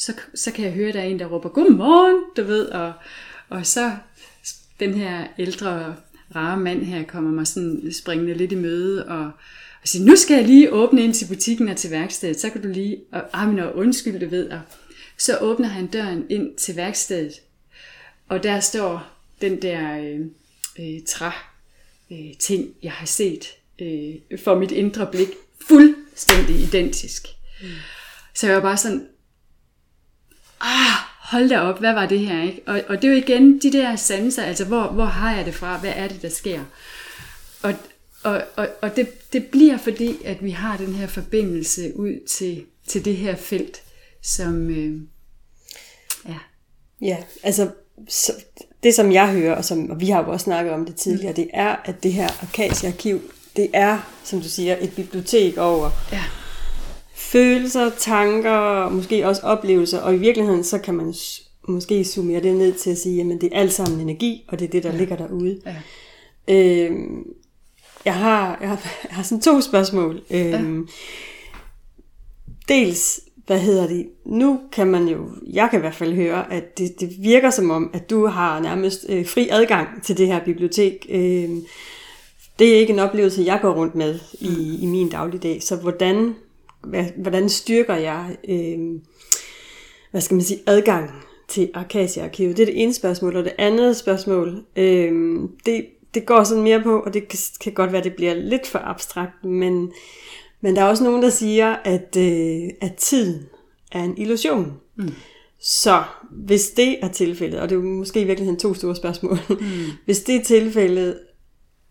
[0.00, 2.92] så, så kan jeg høre, at der er en, der råber, godmorgen, du ved, og,
[3.48, 3.96] og så
[4.80, 5.96] den her ældre,
[6.36, 9.24] rare mand her kommer mig sådan springende lidt i møde, og,
[9.82, 12.62] og siger, nu skal jeg lige åbne ind til butikken og til værkstedet, så kan
[12.62, 14.60] du lige, og, ah, men og undskyld, du ved, og
[15.16, 17.32] så åbner han døren ind til værkstedet,
[18.28, 19.06] og der står
[19.40, 20.20] den der øh,
[20.80, 21.30] øh, træ
[22.12, 23.44] øh, ting, jeg har set
[23.78, 25.28] øh, for mit indre blik,
[25.68, 27.26] fuldstændig identisk.
[27.62, 27.68] Mm.
[28.34, 29.06] Så jeg var bare sådan,
[30.60, 32.62] ah, hold da op, hvad var det her, ikke?
[32.66, 35.54] Og, og det er jo igen de der sanser, altså hvor, hvor har jeg det
[35.54, 36.60] fra, hvad er det, der sker?
[37.62, 37.74] Og,
[38.22, 42.64] og, og, og det, det bliver fordi, at vi har den her forbindelse ud til,
[42.86, 43.82] til det her felt,
[44.22, 45.00] som, øh,
[46.28, 46.38] ja.
[47.00, 47.70] Ja, altså,
[48.08, 48.32] så,
[48.82, 51.32] det som jeg hører, og, som, og vi har jo også snakket om det tidligere,
[51.32, 53.20] det er, at det her Akasia-arkiv,
[53.56, 56.22] det er, som du siger, et bibliotek over Ja.
[57.20, 61.14] Følelser, tanker, måske også oplevelser, og i virkeligheden så kan man
[61.68, 64.66] måske summere det ned til at sige, jamen det er alt sammen energi, og det
[64.66, 64.98] er det, der ja.
[64.98, 65.60] ligger derude.
[65.66, 65.76] Ja.
[66.54, 67.26] Øhm,
[68.04, 70.20] jeg, har, jeg, har, jeg har sådan to spørgsmål.
[70.30, 70.88] Øhm,
[72.68, 76.78] Dels, hvad hedder det, nu kan man jo, jeg kan i hvert fald høre, at
[76.78, 80.44] det, det virker som om, at du har nærmest øh, fri adgang til det her
[80.44, 81.06] bibliotek.
[81.08, 81.64] Øhm,
[82.58, 85.62] det er ikke en oplevelse, jeg går rundt med i, i min dagligdag.
[85.62, 86.34] Så hvordan,
[86.84, 88.78] hvad, hvordan styrker jeg, øh,
[90.10, 91.10] hvad skal man sige, adgang
[91.48, 92.56] til Arcasia-arkivet?
[92.56, 93.36] Det er det ene spørgsmål.
[93.36, 97.72] Og det andet spørgsmål, øh, det, det går sådan mere på, og det kan, kan
[97.72, 99.92] godt være, det bliver lidt for abstrakt, men,
[100.60, 103.42] men der er også nogen, der siger, at, øh, at tiden
[103.92, 104.72] er en illusion.
[104.96, 105.12] Mm.
[105.60, 109.38] Så hvis det er tilfældet, og det er jo måske i virkeligheden to store spørgsmål,
[109.48, 109.56] mm.
[110.04, 111.18] hvis det er tilfældet,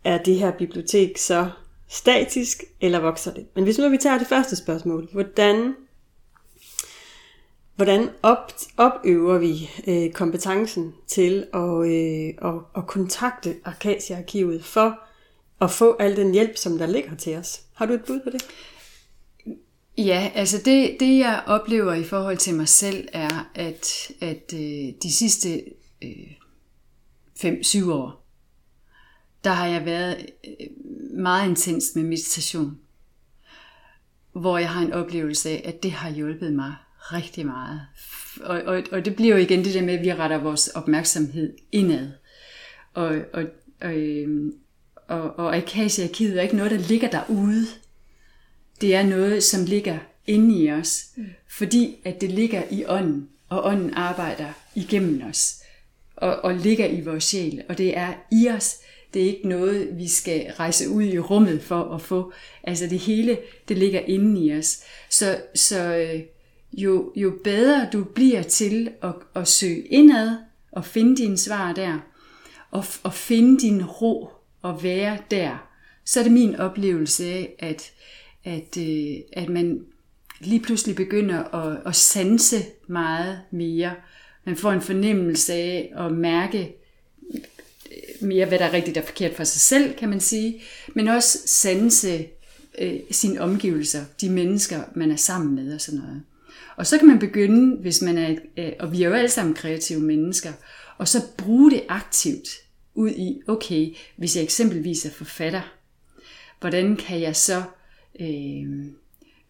[0.04, 1.50] er det her bibliotek så
[1.90, 3.46] statisk, eller vokser det?
[3.56, 5.76] Men hvis nu vi tager det første spørgsmål, hvordan,
[7.76, 15.00] hvordan op, opøver vi øh, kompetencen til at, øh, at, at kontakte Arkasia-arkivet for
[15.62, 17.62] at få al den hjælp, som der ligger til os?
[17.74, 18.46] Har du et bud på det?
[19.98, 24.94] Ja, altså det, det jeg oplever i forhold til mig selv er, at, at øh,
[25.04, 25.64] de sidste
[26.04, 26.32] øh,
[27.40, 28.19] 5-7 år,
[29.44, 30.68] der har jeg været øh,
[31.20, 32.78] meget intens med meditation.
[34.32, 37.82] Hvor jeg har en oplevelse af, at det har hjulpet mig rigtig meget.
[38.42, 41.54] Og, og, og det bliver jo igen det der med, at vi retter vores opmærksomhed
[41.72, 42.12] indad.
[42.94, 43.44] Og, og,
[43.82, 44.54] og, øhm,
[45.08, 47.66] og, og Akasia-arkivet er ikke noget, der ligger derude.
[48.82, 49.98] Det er noget, som ligger
[50.28, 51.06] inde i os,
[51.48, 55.56] fordi at det ligger i ånden, og ånden arbejder igennem os,
[56.16, 58.76] og, og ligger i vores sjæl, og det er i os.
[59.14, 62.34] Det er ikke noget, vi skal rejse ud i rummet for at få.
[62.64, 64.80] Altså det hele, det ligger inde i os.
[65.10, 66.22] Så, så øh,
[66.74, 70.38] jo, jo bedre du bliver til at, at søge indad,
[70.72, 72.00] og finde dine svar der,
[72.72, 74.30] og, og finde din ro,
[74.62, 75.70] og være der,
[76.06, 77.92] så er det min oplevelse af, at,
[78.44, 79.86] at, øh, at man
[80.40, 83.94] lige pludselig begynder at, at sanse meget mere.
[84.46, 86.76] Man får en fornemmelse af at mærke
[88.22, 90.62] mere, hvad der er rigtigt og forkert for sig selv, kan man sige,
[90.96, 92.28] men også sanse
[92.80, 96.24] øh, sine omgivelser, de mennesker, man er sammen med og sådan noget.
[96.76, 99.56] Og så kan man begynde, hvis man er, øh, og vi er jo alle sammen
[99.56, 100.54] kreative mennesker,
[100.98, 102.48] og så bruge det aktivt
[102.96, 105.62] ud i, okay, hvis jeg eksempelvis er forfatter,
[106.60, 107.64] hvordan kan jeg så
[108.20, 108.86] øh,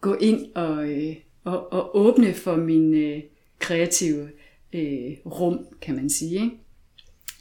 [0.00, 3.22] gå ind og, øh, og, og åbne for min øh,
[3.58, 4.28] kreative
[4.72, 6.50] øh, rum, kan man sige, ikke?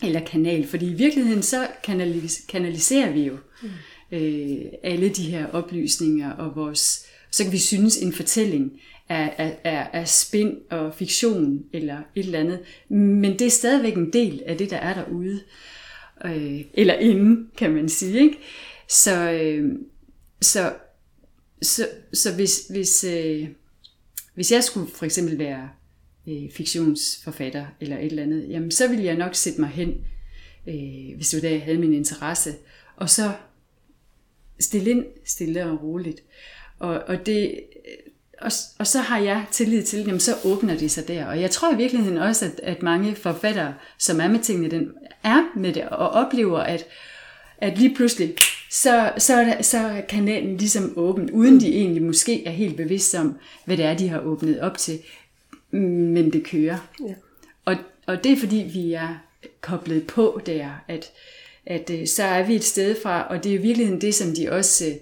[0.04, 3.70] Eller kanal, fordi i virkeligheden så kanalis- kanaliserer vi jo mm.
[4.12, 8.72] øh, alle de her oplysninger, og vores, så kan vi synes, en fortælling
[9.10, 12.60] er, er, er, er spin og fiktion, eller et eller andet,
[12.90, 15.40] men det er stadigvæk en del af det, der er derude,
[16.26, 18.38] øh, eller inde, kan man sige, ikke?
[18.88, 19.72] Så, øh,
[20.42, 20.74] så,
[21.62, 23.48] så, så hvis, hvis, øh,
[24.36, 25.70] hvis jeg skulle for eksempel være
[26.30, 29.94] øh, fiktionsforfatter eller et eller andet, jamen så ville jeg nok sætte mig hen,
[30.68, 32.54] øh, hvis det var der, jeg havde min interesse,
[32.96, 33.32] og så
[34.60, 36.24] stille ind stille og roligt.
[36.80, 38.12] Og, og, det, øh,
[38.42, 41.26] og, og så har jeg tillid til, jamen så åbner det sig der.
[41.26, 44.92] Og jeg tror i virkeligheden også, at, at mange forfattere, som er med tingene, den
[45.24, 46.86] er med det, og oplever, at,
[47.58, 48.36] at lige pludselig,
[48.72, 52.78] så, så, er der, så er kanalen ligesom åben, uden de egentlig måske er helt
[52.78, 55.00] bevidste om, hvad det er, de har åbnet op til
[55.72, 56.90] men det kører.
[57.08, 57.14] Ja.
[57.66, 57.76] Og,
[58.08, 59.16] og det er fordi, vi er
[59.62, 61.12] koblet på der, at,
[61.66, 64.36] at øh, så er vi et sted fra, og det er i virkeligheden det, som
[64.36, 64.96] de også, øh,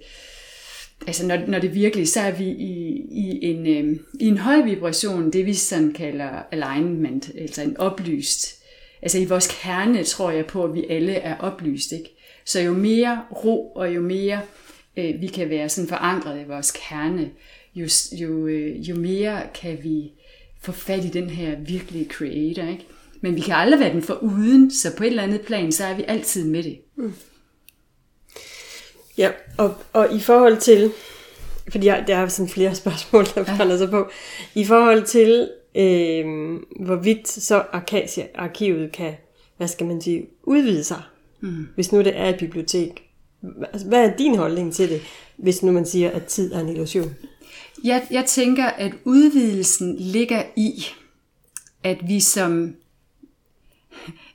[1.08, 4.62] altså når, når det virkelig, så er vi i, i, en, øh, i en høj
[4.62, 8.64] vibration, det vi sådan kalder alignment, altså en oplyst,
[9.02, 12.10] altså i vores kerne tror jeg på, at vi alle er oplyst, ikke?
[12.46, 14.42] Så jo mere ro, og jo mere
[14.98, 17.30] øh, vi kan være sådan forankret i vores kerne,
[17.76, 20.12] jo, jo, øh, jo mere kan vi
[20.68, 22.88] få fat i den her virkelige creator, ikke?
[23.22, 25.86] Men vi kan aldrig være den for uden, så på et eller andet plan, så
[25.86, 26.80] er vi altid med det.
[26.96, 27.14] Mm.
[29.18, 30.92] Ja, og, og i forhold til,
[31.72, 33.78] fordi jeg, der er sådan flere spørgsmål, der brænder ja.
[33.78, 34.10] sig på,
[34.56, 36.26] i forhold til, øh,
[36.86, 39.14] hvorvidt så Arcasia-arkivet kan,
[39.58, 41.02] hvad skal man sige, udvide sig,
[41.42, 41.68] mm.
[41.76, 43.07] hvis nu det er et bibliotek.
[43.86, 45.02] Hvad er din holdning til det,
[45.38, 47.16] hvis nu man siger, at tid er en illusion?
[47.84, 50.86] Jeg, jeg tænker, at udvidelsen ligger i,
[51.84, 52.76] at vi som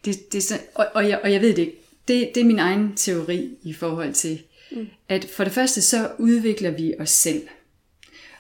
[0.05, 1.79] det, det og, og, jeg, og jeg ved det ikke.
[2.09, 4.87] Det, det er min egen teori i forhold til, mm.
[5.09, 7.43] at for det første så udvikler vi os selv,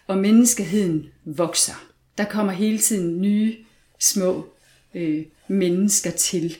[0.06, 1.84] og menneskeheden vokser.
[2.18, 3.56] Der kommer hele tiden nye
[3.98, 4.46] små
[4.94, 6.56] øh, mennesker til.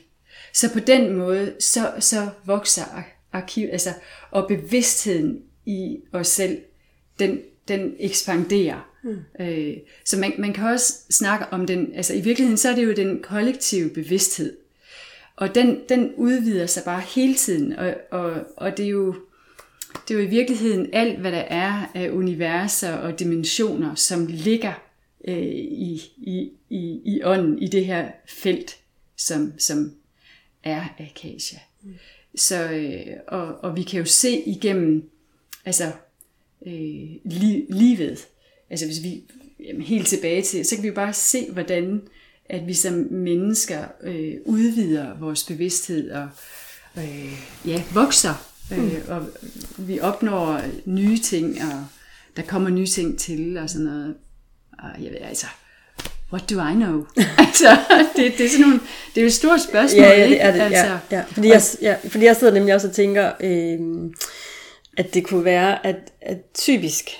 [0.52, 2.84] Så på den måde, så, så vokser
[3.32, 3.90] arkiv, altså,
[4.30, 6.58] og bevidstheden i os selv,
[7.18, 8.88] den, den ekspanderer.
[9.04, 9.18] Mm.
[9.40, 12.84] Øh, så man, man kan også snakke om den, altså i virkeligheden så er det
[12.84, 14.56] jo den kollektive bevidsthed.
[15.36, 19.14] Og den, den udvider sig bare hele tiden, og, og, og det er jo
[20.08, 24.72] det er jo i virkeligheden alt, hvad der er af universer og dimensioner, som ligger
[25.28, 28.76] øh, i, i, i, i ånden, i det her felt,
[29.16, 29.92] som, som
[30.64, 31.58] er Akasia.
[31.82, 31.94] Mm.
[32.34, 35.10] Så, øh, og, og vi kan jo se igennem
[35.64, 35.92] altså,
[36.66, 38.18] øh, li, livet,
[38.70, 39.22] altså hvis vi
[39.60, 42.02] jamen, helt tilbage til, så kan vi jo bare se, hvordan
[42.48, 46.28] at vi som mennesker øh, udvider vores bevidsthed og
[46.96, 47.32] øh,
[47.66, 49.08] ja, vokser, øh, mm.
[49.08, 49.28] og
[49.78, 51.86] vi opnår nye ting, og
[52.36, 54.14] der kommer nye ting til, og sådan noget.
[54.78, 55.46] Og jeg ved altså,
[56.32, 57.06] what do I know?
[57.46, 57.76] altså,
[58.16, 58.80] det, det, er sådan nogle,
[59.14, 61.22] det er jo et stort spørgsmål, ja, ja, det er det, altså, ja, ja.
[61.30, 63.78] Fordi, jeg, ja, fordi jeg sidder nemlig også og tænker, øh,
[64.96, 67.10] at det kunne være, at, at typisk,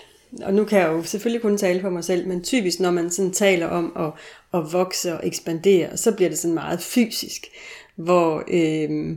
[0.43, 3.11] og nu kan jeg jo selvfølgelig kun tale for mig selv, men typisk, når man
[3.11, 4.13] sådan taler om at,
[4.61, 7.47] at vokse og ekspandere, så bliver det sådan meget fysisk,
[7.97, 9.17] hvor øh,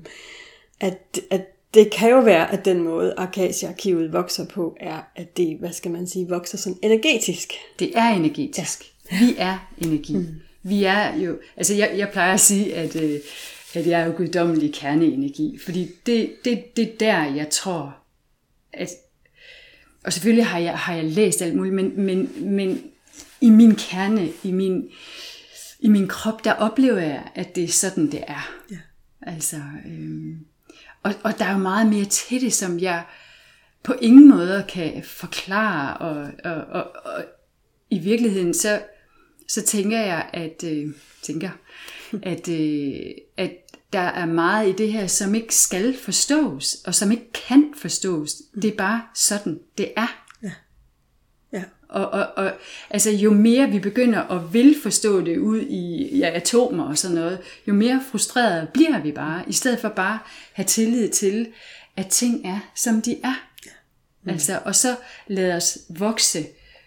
[0.79, 1.41] at, at
[1.73, 5.91] det kan jo være, at den måde Arcadia-arkivet vokser på, er, at det, hvad skal
[5.91, 7.53] man sige, vokser sådan energetisk.
[7.79, 8.81] Det er energetisk.
[8.81, 8.94] Ja.
[9.11, 10.17] Vi er energi.
[10.17, 10.41] Mm.
[10.63, 13.19] Vi er jo, altså jeg, jeg plejer at sige, at, øh,
[13.73, 17.97] at jeg er jo guddommelig kerneenergi, fordi det, det, det er der, jeg tror,
[18.73, 18.89] at,
[20.03, 22.83] og selvfølgelig har jeg, har jeg læst alt muligt, men, men, men
[23.41, 24.89] i min kerne, i min,
[25.79, 28.51] i min krop, der oplever jeg, at det er sådan, det er.
[28.71, 28.77] Ja.
[29.21, 30.39] Altså, øhm,
[31.03, 33.03] og, og der er jo meget mere til det, som jeg
[33.83, 37.25] på ingen måde kan forklare, og, og, og, og
[37.89, 38.81] i virkeligheden så,
[39.47, 40.87] så tænker jeg, at, øh,
[41.21, 41.49] tænker,
[42.23, 43.51] at, øh, at
[43.93, 48.35] der er meget i det her, som ikke skal forstås, og som ikke kan forstås.
[48.61, 50.23] Det er bare sådan, det er.
[50.43, 50.51] Ja.
[51.53, 51.63] Ja.
[51.89, 52.51] Og, og, og
[52.89, 57.15] altså, jo mere vi begynder at vil forstå det ud i ja, atomer og sådan
[57.15, 60.19] noget, jo mere frustreret bliver vi bare, i stedet for bare
[60.53, 61.47] have tillid til,
[61.97, 63.47] at ting er, som de er.
[63.65, 63.71] Ja.
[64.23, 64.29] Mm.
[64.29, 64.95] Altså, og så
[65.27, 66.45] lad os vokse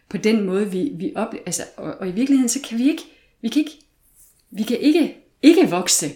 [0.08, 1.44] på den måde, vi, vi oplever.
[1.46, 3.02] Altså, og, og i virkeligheden, så kan vi ikke,
[3.42, 3.78] vi kan ikke,
[4.50, 6.06] vi kan ikke, ikke vokse.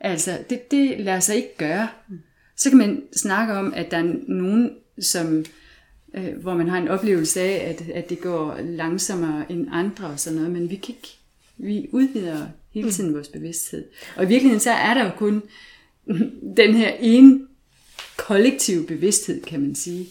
[0.00, 1.88] Altså, det, det lader sig ikke gøre.
[2.56, 5.44] Så kan man snakke om, at der er nogen, som
[6.14, 10.20] øh, hvor man har en oplevelse af, at, at det går langsommere end andre og
[10.20, 11.18] sådan noget, men vi kan ikke,
[11.56, 12.92] vi udvider hele mm.
[12.92, 13.84] tiden vores bevidsthed.
[14.16, 15.42] Og i virkeligheden så er der jo kun
[16.56, 17.40] den her ene
[18.16, 20.06] kollektive bevidsthed, kan man sige.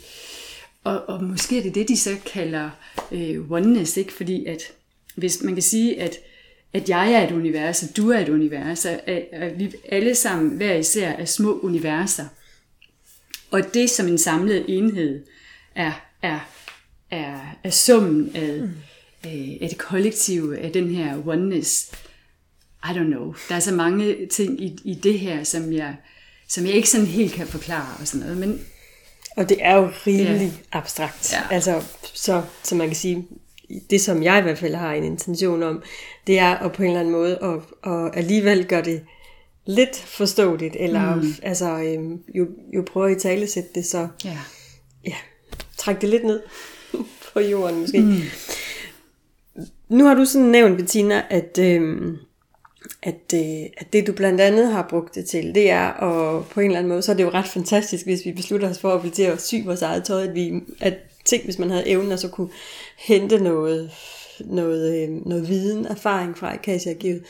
[0.83, 2.69] Og, og måske er det det, de så kalder
[3.11, 4.13] øh, oneness, ikke?
[4.13, 4.61] fordi at
[5.15, 6.15] hvis man kan sige, at,
[6.73, 10.57] at jeg er et univers, og du er et univers, og at, vi alle sammen
[10.57, 12.25] hver især er små universer.
[13.51, 15.25] Og det som en samlet enhed
[15.75, 15.91] er,
[16.21, 16.39] er,
[17.11, 18.69] er, er summen af, mm.
[19.23, 21.91] af, af det kollektive, af den her oneness.
[22.83, 23.35] I don't know.
[23.49, 25.95] Der er så mange ting i, i det her, som jeg,
[26.47, 28.37] som jeg ikke sådan helt kan forklare og sådan noget.
[28.37, 28.65] Men,
[29.37, 30.77] og det er jo rimelig ja.
[30.77, 31.33] abstrakt.
[31.33, 31.55] Ja.
[31.55, 33.27] Altså, så, så man kan sige,
[33.89, 35.83] det som jeg i hvert fald har en intention om,
[36.27, 39.01] det er at på en eller anden måde at, at alligevel gøre det
[39.65, 41.33] lidt forståeligt, eller mm.
[41.43, 44.37] altså, øhm, jo, jo prøver at tale sætte det, så ja.
[45.05, 45.15] ja,
[45.77, 46.41] trække det lidt ned
[47.33, 47.99] på jorden måske.
[47.99, 48.21] Mm.
[49.89, 52.17] Nu har du sådan nævnt, Bettina, at, øh,
[53.03, 56.59] at, øh, at det du blandt andet har brugt det til, det er, og på
[56.59, 58.93] en eller anden måde, så er det jo ret fantastisk, hvis vi beslutter os for
[58.93, 60.93] at blive til at sy vores eget tøj, at, vi, at
[61.25, 62.49] tænk, hvis man havde evnen, at så kunne
[62.97, 63.91] hente noget,
[64.39, 67.23] noget, øh, noget viden, erfaring fra Akasia-arkivet.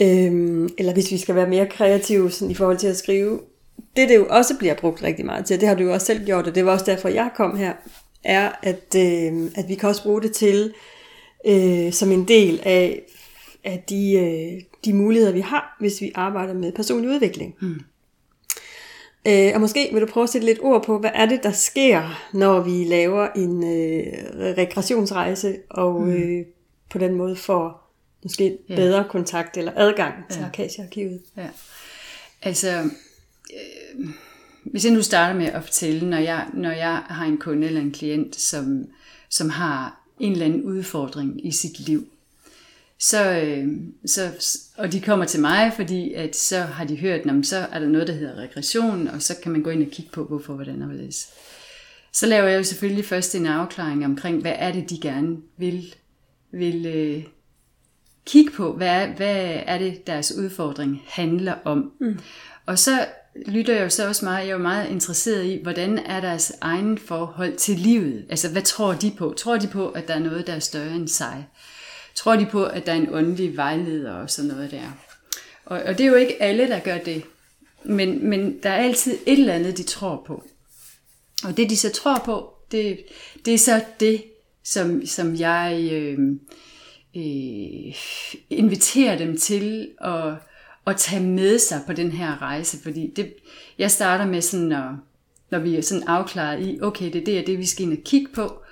[0.00, 3.40] Øhm, eller hvis vi skal være mere kreative sådan, i forhold til at skrive
[3.96, 6.24] det, det jo også bliver brugt rigtig meget til, det har du jo også selv
[6.24, 7.72] gjort, og det var også derfor, jeg kom her,
[8.24, 10.72] er, at, øh, at vi kan også bruge det til
[11.46, 13.02] øh, som en del af,
[13.64, 17.54] af de, øh, de muligheder, vi har, hvis vi arbejder med personlig udvikling.
[17.60, 17.80] Mm.
[19.26, 21.52] Øh, og måske vil du prøve at sætte lidt ord på, hvad er det, der
[21.52, 24.12] sker, når vi laver en øh,
[24.58, 26.12] regressionsrejse, og mm.
[26.12, 26.46] øh,
[26.90, 27.90] på den måde får
[28.22, 28.76] måske ja.
[28.76, 30.46] bedre kontakt eller adgang til ja.
[30.46, 31.20] Arcadia-arkivet.
[31.36, 31.48] Ja.
[32.42, 32.90] Altså,
[33.54, 34.08] øh,
[34.64, 37.80] hvis jeg nu starter med at fortælle, når jeg, når jeg har en kunde eller
[37.80, 38.84] en klient, som,
[39.28, 42.08] som har en eller anden udfordring i sit liv,
[43.00, 43.68] så, øh,
[44.06, 44.30] så,
[44.76, 47.88] og de kommer til mig, fordi at så har de hørt, at så er der
[47.88, 50.82] noget, der hedder regression, og så kan man gå ind og kigge på, hvorfor, hvordan
[50.82, 51.28] og hvorledes.
[52.12, 55.94] Så laver jeg jo selvfølgelig først en afklaring omkring, hvad er det, de gerne vil,
[56.52, 57.24] vil øh,
[58.26, 58.72] kigge på.
[58.72, 61.92] Hvad er, hvad er det, deres udfordring handler om?
[62.00, 62.18] Mm.
[62.66, 63.06] Og så
[63.46, 66.52] lytter jeg jo så også meget, jeg er jo meget interesseret i, hvordan er deres
[66.60, 68.26] egen forhold til livet?
[68.30, 69.34] Altså, hvad tror de på?
[69.36, 71.46] Tror de på, at der er noget, der er større end sig?
[72.14, 75.04] Tror de på, at der er en åndelig vejleder og sådan noget der?
[75.64, 77.22] Og, og det er jo ikke alle, der gør det.
[77.84, 80.44] Men, men der er altid et eller andet, de tror på.
[81.44, 82.98] Og det, de så tror på, det,
[83.44, 84.24] det er så det,
[84.62, 86.18] som, som jeg øh,
[87.16, 87.94] øh,
[88.50, 90.34] inviterer dem til at,
[90.86, 92.82] at tage med sig på den her rejse.
[92.82, 93.34] Fordi det,
[93.78, 94.84] jeg starter med sådan, at,
[95.50, 97.98] når vi er sådan afklaret i, okay, det er det og det, vi skal ind
[97.98, 98.63] og kigge på.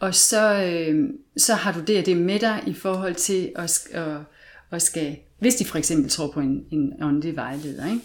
[0.00, 3.88] Og så, øh, så har du det og det med dig i forhold til at,
[3.90, 4.16] at,
[4.70, 8.02] at skal, hvis de for eksempel tror på en, en åndelig vejleder, ikke?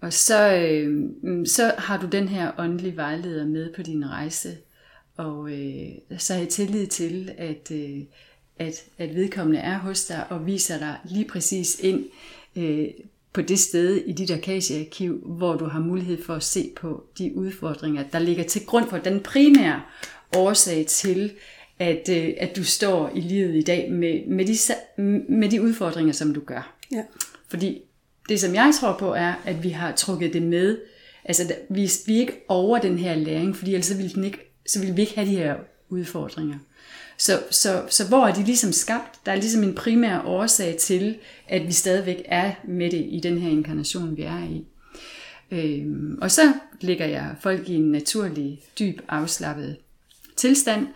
[0.00, 0.90] Og så, øh,
[1.22, 4.56] mm, så har du den her åndelige vejleder med på din rejse,
[5.16, 5.88] og øh,
[6.18, 8.00] så har jeg tillid til, at, øh,
[8.58, 12.04] at, at vedkommende er hos dig og viser dig lige præcis ind
[12.56, 12.88] øh,
[13.32, 17.32] på det sted i dit arkasiearkiv, hvor du har mulighed for at se på de
[17.36, 19.82] udfordringer, der ligger til grund for den primære
[20.36, 21.32] årsag til,
[21.78, 24.56] at, øh, at du står i livet i dag med, med, de,
[25.28, 26.74] med de udfordringer, som du gør.
[26.92, 27.02] Ja.
[27.48, 27.82] Fordi
[28.28, 30.78] det, som jeg tror på, er, at vi har trukket det med.
[31.24, 34.38] Altså, vi, vi er ikke over den her læring, fordi ellers så ville, den ikke,
[34.66, 35.54] så ville vi ikke have de her
[35.88, 36.58] udfordringer.
[37.18, 39.26] Så, så, så hvor er de ligesom skabt?
[39.26, 41.18] Der er ligesom en primær årsag til,
[41.48, 44.64] at vi stadigvæk er med det i den her inkarnation, vi er i.
[45.50, 49.76] Øhm, og så ligger jeg folk i en naturlig, dyb, afslappet
[50.36, 50.86] tilstand,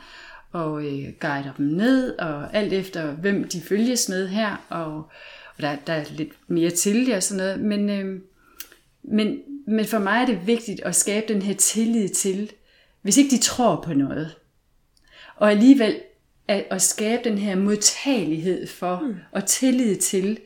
[0.52, 4.94] og øh, guider dem ned, og alt efter hvem de følges med her, og,
[5.56, 8.20] og der, der er lidt mere til det og sådan noget, men, øh,
[9.02, 12.52] men, men for mig er det vigtigt at skabe den her tillid til,
[13.02, 14.36] hvis ikke de tror på noget,
[15.36, 16.00] og alligevel
[16.48, 19.14] at, at skabe den her modtagelighed for, mm.
[19.32, 20.38] og tillid til,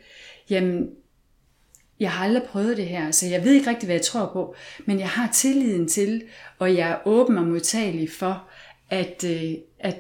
[0.51, 0.91] jamen,
[2.01, 4.55] jeg har aldrig prøvet det her, så jeg ved ikke rigtig, hvad jeg tror på,
[4.87, 6.23] men jeg har tilliden til,
[6.59, 8.49] og jeg er åben og modtagelig for,
[8.91, 9.97] at, øh, at,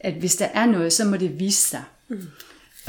[0.00, 1.82] at hvis der er noget, så må det vise sig.
[2.08, 2.22] Mm.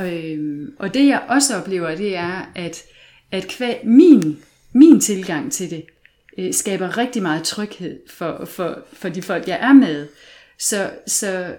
[0.02, 2.84] Øh, og det jeg også oplever, det er, at,
[3.32, 4.44] at kvæg, min,
[4.74, 5.86] min tilgang til det,
[6.38, 10.08] øh, skaber rigtig meget tryghed for, for, for de folk, jeg er med.
[10.60, 11.56] Så, så,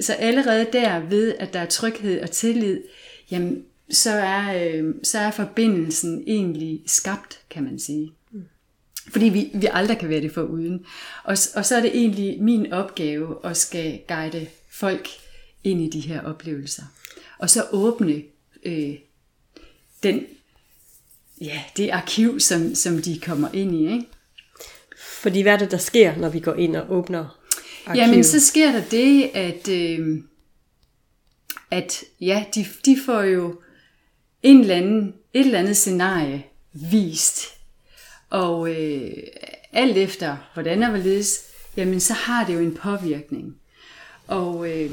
[0.00, 2.80] så allerede der ved, at der er tryghed og tillid,
[3.30, 8.12] jamen, så er, øh, så er forbindelsen egentlig skabt, kan man sige.
[9.08, 10.86] Fordi vi, vi aldrig kan være det for uden.
[11.24, 15.08] Og, og så er det egentlig min opgave at skal guide folk
[15.64, 16.82] ind i de her oplevelser.
[17.38, 18.22] Og så åbne
[18.64, 18.94] øh,
[20.02, 20.26] den,
[21.40, 23.92] ja, det arkiv, som, som de kommer ind i.
[23.92, 24.06] Ikke?
[24.98, 27.40] Fordi hvad er det, der sker, når vi går ind og åbner
[27.86, 28.06] arkivet?
[28.06, 30.22] Jamen, så sker der det, at, øh,
[31.70, 33.60] at ja, de, de får jo
[34.42, 37.59] en eller anden, et eller andet scenarie vist
[38.30, 39.12] og øh,
[39.72, 43.56] alt efter, hvordan er hvorledes, jamen så har det jo en påvirkning.
[44.26, 44.90] Og, øh,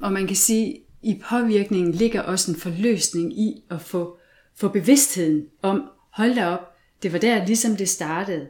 [0.00, 4.18] og man kan sige, at i påvirkningen ligger også en forløsning i at få,
[4.54, 8.46] få bevidstheden om, hold da op, det var der ligesom det startede.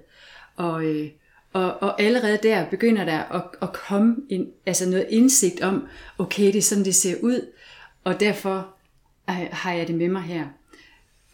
[0.56, 1.10] Og, øh,
[1.52, 5.88] og, og allerede der begynder der at, at komme en, altså noget indsigt om,
[6.18, 7.52] okay, det er sådan, det ser ud,
[8.04, 8.74] og derfor
[9.30, 10.46] øh, har jeg det med mig her.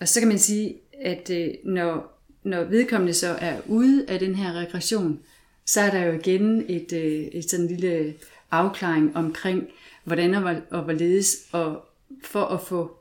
[0.01, 4.35] Og så kan man sige, at øh, når, når vedkommende så er ude af den
[4.35, 5.21] her regression,
[5.67, 8.15] så er der jo igen et, øh, et sådan lille
[8.51, 9.65] afklaring omkring,
[10.05, 10.35] hvordan
[10.71, 11.85] og hvorledes, og
[12.25, 12.97] for at få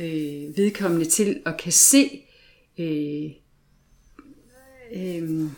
[0.00, 2.24] øh, vedkommende til at kan se
[2.78, 3.30] øh,
[4.94, 5.50] øh,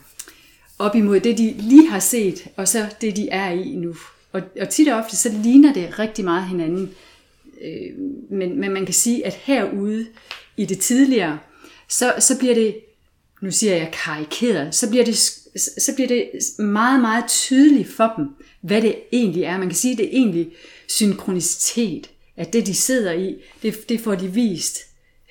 [0.78, 3.94] op imod det, de lige har set, og så det, de er i nu.
[4.32, 6.90] Og, og tit og ofte, så ligner det rigtig meget hinanden.
[7.62, 7.98] Øh,
[8.30, 10.06] men, men man kan sige, at herude
[10.56, 11.38] i det tidligere,
[11.88, 12.76] så, så bliver det
[13.40, 15.16] nu siger jeg karikeret, så bliver det,
[15.58, 18.26] så bliver det meget, meget tydeligt for dem,
[18.60, 19.58] hvad det egentlig er.
[19.58, 20.52] Man kan sige, at det er egentlig
[20.86, 24.78] synkronicitet, at det de sidder i, det, det får de vist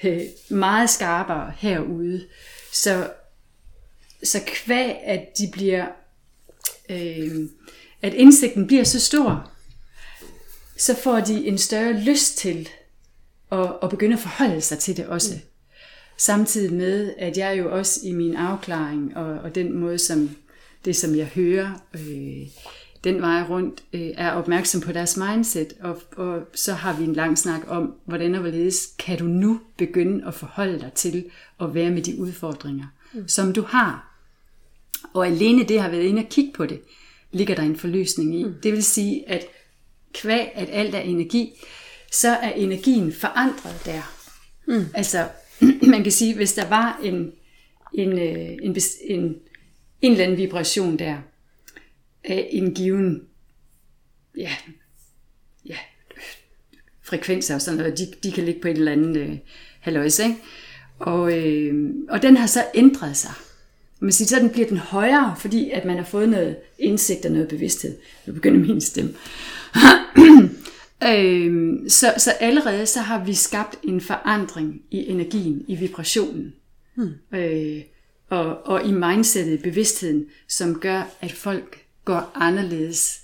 [0.03, 2.26] øh, meget skarpere herude.
[2.74, 3.10] Så,
[4.24, 5.86] så kvæg, at de bliver,
[6.89, 7.49] øh,
[8.01, 9.51] at indsigten bliver så stor,
[10.78, 12.70] så får de en større lyst til
[13.51, 15.34] at, at begynde at forholde sig til det også.
[15.34, 15.41] Mm.
[16.20, 20.30] Samtidig med, at jeg jo også i min afklaring og, og den måde, som
[20.86, 22.47] det som jeg hører øh,
[23.03, 27.13] den vej rundt øh, er opmærksom på deres mindset, og, og så har vi en
[27.13, 31.26] lang snak om, hvordan og hvorledes kan du nu begynde at forholde dig til
[31.61, 33.28] at være med de udfordringer, mm.
[33.28, 34.20] som du har.
[35.13, 36.82] Og alene det har været inde og kigge på det,
[37.32, 38.43] ligger der en forløsning i.
[38.43, 38.53] Mm.
[38.63, 39.45] Det vil sige, at
[40.13, 41.65] kvæg, at alt er energi,
[42.11, 44.01] så er energien forandret der.
[44.67, 44.86] Mm.
[44.93, 45.28] Altså,
[45.93, 47.32] man kan sige, hvis der var en,
[47.93, 49.36] en, øh, en, en, en,
[50.01, 51.18] en eller anden vibration der,
[52.24, 53.22] af en given
[54.38, 54.51] ja,
[55.66, 55.78] ja,
[57.03, 59.38] frekvenser og sådan noget, de, de kan ligge på et eller andet øh,
[59.80, 60.36] halvøjs, ikke?
[60.99, 63.32] Og, øh, og den har så ændret sig.
[63.99, 67.32] Man siger, så den bliver den højere, fordi at man har fået noget indsigt og
[67.32, 67.97] noget bevidsthed.
[68.26, 69.14] Nu begynder min stemme.
[71.04, 76.54] øh, så, så allerede så har vi skabt en forandring i energien, i vibrationen.
[76.95, 77.14] Hmm.
[77.34, 77.82] Øh,
[78.30, 83.22] og, og i mindsetet, i bevidstheden, som gør, at folk går anderledes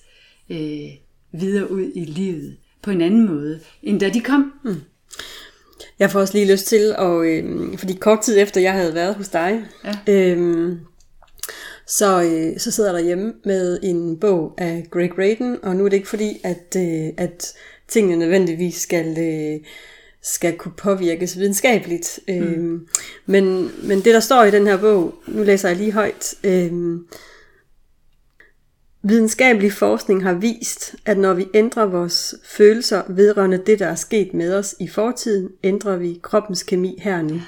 [0.50, 0.90] øh,
[1.32, 4.54] videre ud i livet på en anden måde, end da de kom.
[4.64, 4.82] Hmm.
[6.00, 9.16] Jeg får også lige lyst til, og, øh, fordi kort tid efter jeg havde været
[9.16, 10.14] hos dig, ja.
[10.14, 10.78] øh,
[11.88, 15.90] så, øh, så sidder jeg derhjemme med en bog af Greg Raden, og nu er
[15.90, 17.54] det ikke fordi, at, øh, at
[17.88, 19.60] tingene nødvendigvis skal, øh,
[20.24, 22.20] skal kunne påvirkes videnskabeligt.
[22.28, 22.34] Mm.
[22.34, 22.80] Øh,
[23.26, 26.72] men, men det, der står i den her bog, nu læser jeg lige højt, øh,
[29.08, 34.34] Videnskabelig forskning har vist, at når vi ændrer vores følelser vedrørende det, der er sket
[34.34, 37.42] med os i fortiden, ændrer vi kroppens kemi her nu.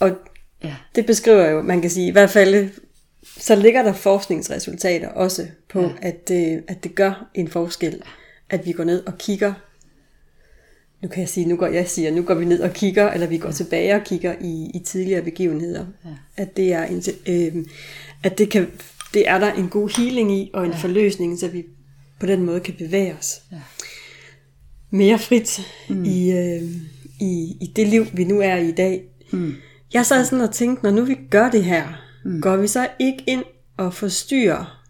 [0.00, 0.10] Og
[0.64, 0.76] ja.
[0.94, 2.68] det beskriver jo, man kan sige, i hvert fald,
[3.22, 5.88] så ligger der forskningsresultater også på, ja.
[6.02, 8.02] at, øh, at det gør en forskel,
[8.50, 9.52] at vi går ned og kigger.
[11.02, 13.26] Nu kan jeg sige, nu går jeg siger, nu går vi ned og kigger, eller
[13.26, 13.54] vi går ja.
[13.54, 15.86] tilbage og kigger i, i tidligere begivenheder.
[16.04, 16.10] Ja.
[16.36, 17.64] At det er en, øh,
[18.24, 18.70] at det kan
[19.14, 20.76] det er der en god healing i, og en ja.
[20.76, 21.64] forløsning, så vi
[22.20, 23.56] på den måde kan bevæge os ja.
[24.90, 26.04] mere frit mm.
[26.04, 26.62] i, øh,
[27.20, 29.02] i, i det liv, vi nu er i i dag.
[29.30, 29.54] Mm.
[29.94, 32.40] Jeg sad sådan og tænkte, når nu vi gør det her, mm.
[32.40, 33.44] går vi så ikke ind
[33.76, 34.84] og forstyrrer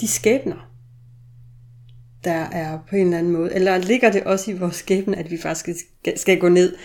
[0.00, 0.70] de skæbner,
[2.24, 3.54] der er på en eller anden måde?
[3.54, 6.76] Eller ligger det også i vores skæbne, at vi faktisk skal, skal gå ned?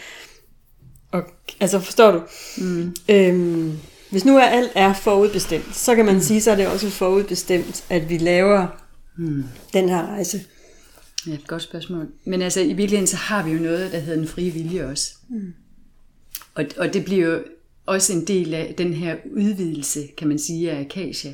[1.11, 1.23] Og,
[1.59, 2.21] altså forstår du?
[2.57, 2.95] Mm.
[3.09, 3.77] Øhm,
[4.11, 6.21] hvis nu er alt er forudbestemt, så kan man mm.
[6.21, 8.67] sige, så er det også forudbestemt, at vi laver
[9.17, 9.43] mm.
[9.73, 10.41] den her rejse.
[11.27, 12.07] Ja, et godt spørgsmål.
[12.25, 15.13] Men altså i virkeligheden, så har vi jo noget, der hedder den frie vilje også.
[15.29, 15.53] Mm.
[16.55, 17.43] Og, og det bliver jo
[17.85, 21.33] også en del af den her udvidelse, kan man sige, af Akasia.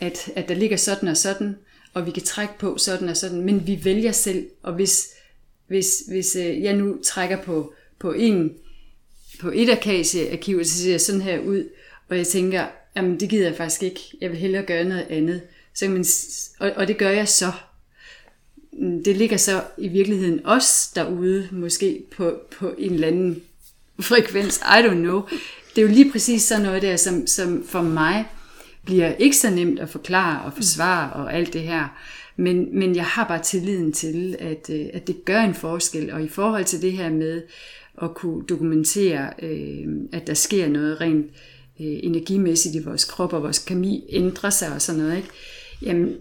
[0.00, 1.56] At, at der ligger sådan og sådan,
[1.94, 5.08] og vi kan trække på sådan og sådan, men vi vælger selv, og hvis,
[5.66, 8.52] hvis, hvis øh, jeg nu trækker på, på en
[9.40, 11.68] på et akasie-arkiv, så ser sådan her ud,
[12.08, 12.66] og jeg tænker,
[12.96, 15.42] jamen det gider jeg faktisk ikke, jeg vil hellere gøre noget andet.
[15.74, 16.04] Så kan man,
[16.58, 17.52] og, og det gør jeg så.
[18.72, 23.42] Mm, det ligger så i virkeligheden også derude, måske på, på en eller anden
[24.00, 25.22] frekvens, I don't know.
[25.76, 28.26] Det er jo lige præcis sådan noget der, som, som for mig
[28.84, 31.88] bliver ikke så nemt at forklare og forsvare og alt det her.
[32.36, 36.12] Men, men jeg har bare tilliden til, at, øh, at det gør en forskel.
[36.12, 37.42] Og i forhold til det her med
[38.02, 41.26] at kunne dokumentere, øh, at der sker noget rent
[41.80, 45.28] øh, energimæssigt i vores krop, og vores kemi ændrer sig og sådan noget, ikke?
[45.82, 46.16] Jamen,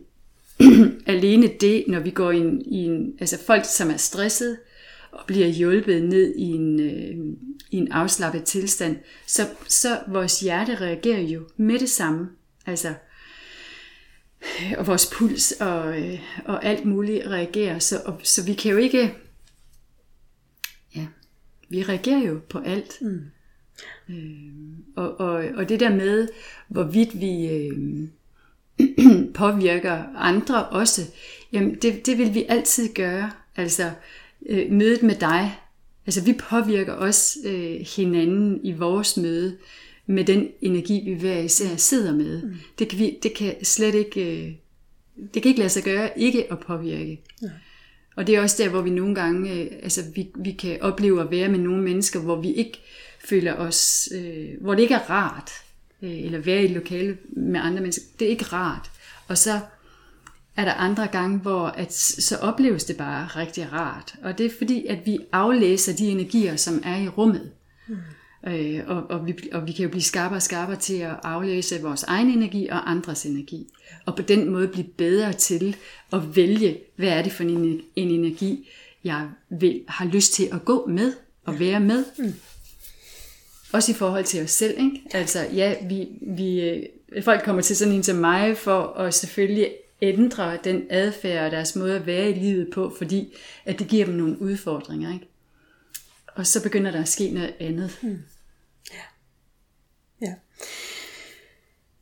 [1.16, 4.58] alene det, når vi går ind i en, altså folk, som er stresset,
[5.12, 7.38] og bliver hjulpet ned i en, øh,
[7.72, 8.98] i en afslappet tilstand,
[9.28, 12.30] så, så vores hjerte reagerer jo med det samme.
[12.66, 12.94] Altså,
[14.78, 17.80] og vores puls og, øh, og alt muligt reagerer.
[17.80, 19.14] Så, og, så vi kan jo ikke...
[20.96, 21.08] Ja,
[21.70, 23.02] vi reagerer jo på alt.
[23.02, 23.22] Mm.
[24.10, 24.52] Øh,
[24.96, 26.28] og, og, og det der med,
[26.68, 28.08] hvorvidt vi øh,
[29.34, 31.02] påvirker andre også,
[31.52, 33.32] jamen det, det vil vi altid gøre.
[33.56, 33.92] Altså
[34.46, 35.60] øh, mødet med dig,
[36.06, 39.58] altså vi påvirker også øh, hinanden i vores møde
[40.06, 42.44] med den energi, vi hver især sidder med.
[42.44, 42.56] Mm.
[42.80, 44.52] Det, kan vi, det kan slet ikke, øh,
[45.34, 47.22] det kan ikke lade sig gøre ikke at påvirke.
[47.42, 47.48] Ja.
[48.16, 51.22] Og det er også der, hvor vi nogle gange, øh, altså vi, vi kan opleve
[51.22, 52.82] at være med nogle mennesker, hvor vi ikke
[53.30, 55.52] føler os, øh, hvor det ikke er rart,
[56.02, 58.92] øh, eller være i et lokale med andre mennesker, det er ikke rart.
[59.28, 59.60] Og så
[60.60, 64.14] er der andre gange, hvor at, så opleves det bare rigtig rart.
[64.24, 67.52] Og det er fordi, at vi aflæser de energier, som er i rummet.
[67.88, 67.96] Mm.
[68.48, 71.82] Øh, og, og, vi, og vi kan jo blive skarpere og skarpere til at aflæse
[71.82, 73.68] vores egen energi og andres energi.
[74.06, 75.76] Og på den måde blive bedre til
[76.14, 78.70] at vælge, hvad er det for en, en energi,
[79.04, 81.14] jeg vil, har lyst til at gå med
[81.46, 82.06] og være med.
[82.18, 82.34] Mm.
[83.72, 85.02] Også i forhold til os selv, ikke?
[85.12, 86.82] Altså, ja, vi, vi,
[87.24, 89.70] folk kommer til sådan en som mig for at selvfølgelig
[90.02, 93.36] ændre den adfærd og deres måde at være i livet på, fordi
[93.66, 95.14] at det giver dem nogle udfordringer.
[95.14, 95.28] Ikke?
[96.36, 98.00] Og så begynder der at ske noget andet.
[98.02, 98.20] Hmm.
[98.92, 99.02] Ja.
[100.28, 100.34] ja.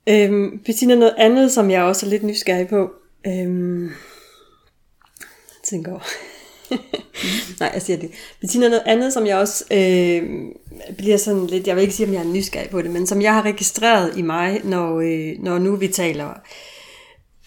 [0.10, 2.92] Øhm, Bettina, noget andet, som jeg også er lidt nysgerrig på.
[3.28, 3.92] Øhm,
[5.64, 6.02] tænker over.
[7.60, 8.12] Nej, jeg siger det.
[8.42, 10.24] Bettina, noget andet, som jeg også øh,
[10.98, 13.22] bliver sådan lidt, jeg vil ikke sige, om jeg er nysgerrig på det, men som
[13.22, 16.34] jeg har registreret i mig, når, øh, når nu vi taler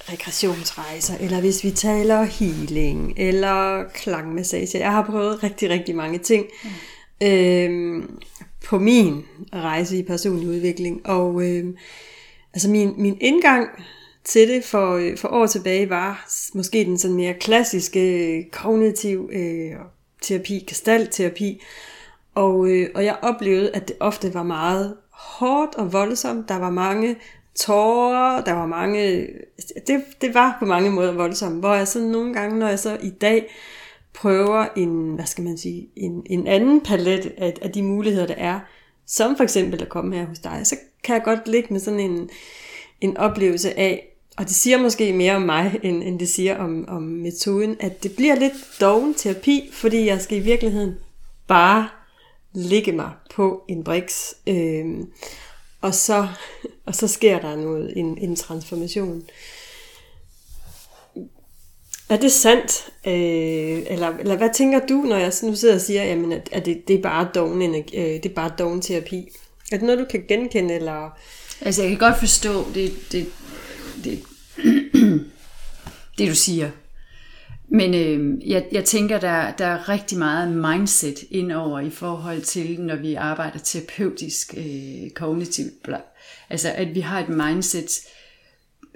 [0.09, 4.79] regressionsrejser, eller hvis vi taler healing, eller klangmassage.
[4.79, 7.27] Jeg har prøvet rigtig, rigtig mange ting mm.
[7.27, 8.03] øh,
[8.65, 9.25] på min
[9.55, 11.65] rejse i personlig udvikling, og øh,
[12.55, 13.69] altså min, min indgang
[14.25, 19.73] til det for, øh, for år tilbage var måske den sådan mere klassiske kognitiv øh,
[20.23, 21.63] terapi, gestaltterapi.
[22.35, 26.49] Og, øh, og jeg oplevede, at det ofte var meget hårdt og voldsomt.
[26.49, 27.17] Der var mange
[27.55, 29.27] tårer, der var mange...
[29.87, 31.59] Det, det var på mange måder voldsomt.
[31.59, 33.47] Hvor jeg så nogle gange, når jeg så i dag
[34.15, 38.35] prøver en, hvad skal man sige, en, en anden palet af, af de muligheder, der
[38.35, 38.61] er,
[39.07, 42.01] som for eksempel at komme her hos dig, så kan jeg godt ligge med sådan
[42.01, 42.31] en,
[43.01, 46.85] en oplevelse af, og det siger måske mere om mig, end, end det siger om,
[46.89, 50.95] om metoden, at det bliver lidt doven terapi, fordi jeg skal i virkeligheden
[51.47, 51.89] bare
[52.53, 54.85] ligge mig på en briks, øh,
[55.81, 56.29] og, så,
[56.91, 59.22] og så sker der noget, en, en transformation.
[62.09, 62.91] Er det sandt?
[63.07, 66.66] Øh, eller, eller hvad tænker du, når jeg nu sidder og siger, jamen, at, at
[66.66, 69.28] det, det, er bare doven, øh, det er bare doven terapi?
[69.72, 70.74] Er det noget, du kan genkende?
[70.74, 71.18] Eller?
[71.61, 73.26] Altså, jeg kan godt forstå det, det,
[74.05, 74.22] det,
[76.18, 76.70] det du siger.
[77.68, 82.80] Men øh, jeg, jeg tænker, der, der er rigtig meget mindset indover i forhold til,
[82.80, 85.82] når vi arbejder terapeutisk, øh, kognitivt.
[86.51, 88.01] Altså, at vi har et mindset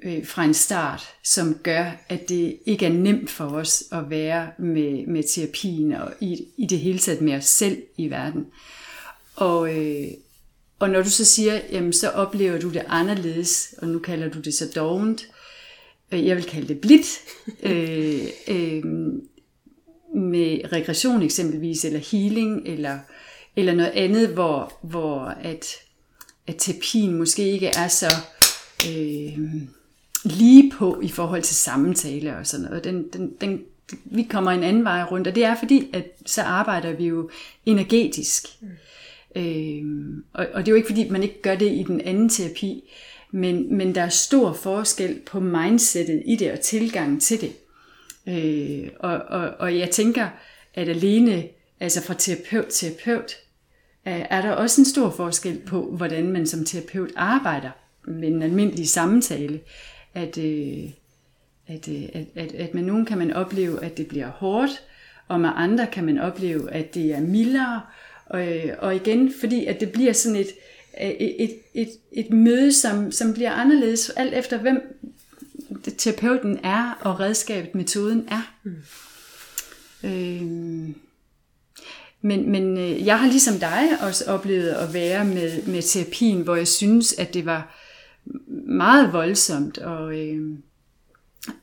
[0.03, 4.49] øh, fra en start, som gør, at det ikke er nemt for os at være
[4.59, 8.47] med, med terapien og i, i det hele taget med os selv i verden.
[9.37, 10.07] Og, øh,
[10.79, 14.41] og når du så siger, jamen så oplever du det anderledes, og nu kalder du
[14.41, 15.27] det så dovent,
[16.15, 17.21] Øh, jeg vil kalde det blidt,
[17.71, 18.85] øh, øh,
[20.15, 22.99] med regression eksempelvis, eller healing, eller,
[23.57, 25.67] eller noget andet, hvor, hvor at,
[26.47, 28.14] at terapien måske ikke er så
[28.88, 29.38] øh,
[30.24, 32.84] lige på i forhold til samtale og sådan noget.
[32.84, 33.62] Den, den, den,
[34.05, 37.30] vi kommer en anden vej rundt, og det er fordi, at så arbejder vi jo
[37.66, 38.47] energetisk.
[38.61, 38.68] Mm.
[39.36, 39.82] Øh,
[40.32, 42.82] og, og det er jo ikke fordi, man ikke gør det i den anden terapi,
[43.30, 47.53] men, men der er stor forskel på mindsetet i det og tilgangen til det.
[48.28, 50.28] Øh, og, og, og jeg tænker,
[50.74, 51.49] at alene
[51.80, 53.32] altså fra terapeut til terapeut,
[54.05, 57.71] er der også en stor forskel på, hvordan man som terapeut arbejder
[58.05, 59.61] med en almindelig samtale.
[60.15, 60.85] At, øh,
[61.67, 64.83] at, øh, at, at, at med nogen kan man opleve, at det bliver hårdt,
[65.29, 67.81] og med andre kan man opleve, at det er mildere.
[68.27, 68.47] Og,
[68.79, 70.49] og igen, fordi at det bliver sådan et,
[71.01, 75.01] et, et, et, et møde, som, som bliver anderledes, alt efter hvem
[75.99, 78.55] terapeuten er, og redskabet, metoden er.
[78.63, 78.77] Mm.
[80.05, 80.95] Øh,
[82.25, 86.57] men, men øh, jeg har ligesom dig også oplevet at være med, med terapien, hvor
[86.57, 87.77] jeg synes, at det var
[88.66, 90.59] meget voldsomt, og øh,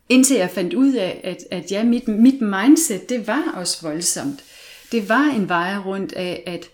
[0.10, 4.44] indtil jeg fandt ud af, at, at ja, mit, mit mindset, det var også voldsomt.
[4.92, 6.66] Det var en vej rundt af, at,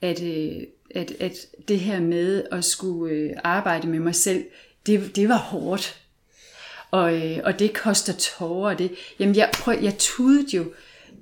[0.00, 0.62] at øh,
[0.94, 1.32] at, at
[1.68, 4.44] det her med at skulle øh, arbejde med mig selv,
[4.86, 6.00] det, det var hårdt.
[6.90, 7.12] Og,
[7.44, 8.74] og det koster tårer.
[8.74, 10.64] Det, jamen jeg, prøv, jeg tudede jo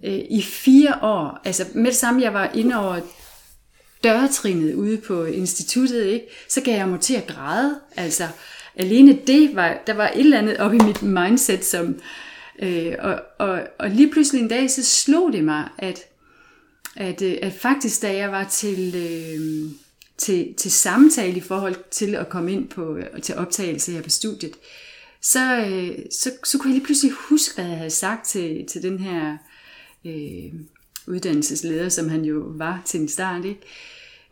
[0.05, 3.01] øh, i fire år, altså med det samme, jeg var inde over
[4.05, 6.27] dørtrinet ude på instituttet, ikke?
[6.49, 7.81] så gav jeg mig til at græde.
[7.97, 8.29] Altså,
[8.77, 12.01] alene det var, der var et eller andet op i mit mindset, som,
[12.63, 16.05] øh, og, og, og lige pludselig en dag, så slog det mig, at
[16.97, 19.71] at, øh, at faktisk da jeg var til, øh,
[20.19, 24.11] til, til samtale i forhold til at komme ind på, øh, til optagelse her på
[24.11, 24.53] studiet,
[25.23, 28.83] så, øh, så, så kunne jeg lige pludselig huske, hvad jeg havde sagt til, til
[28.83, 29.37] den her
[30.05, 30.53] øh,
[31.07, 33.61] uddannelsesleder, som han jo var til en start, ikke?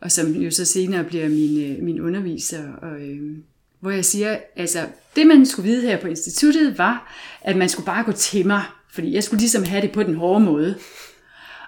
[0.01, 2.73] og som jo så senere bliver min, øh, min underviser.
[2.73, 3.37] Og, øh,
[3.79, 7.85] hvor jeg siger, altså det man skulle vide her på instituttet var, at man skulle
[7.85, 8.63] bare gå til mig,
[8.93, 10.75] fordi jeg skulle ligesom have det på den hårde måde.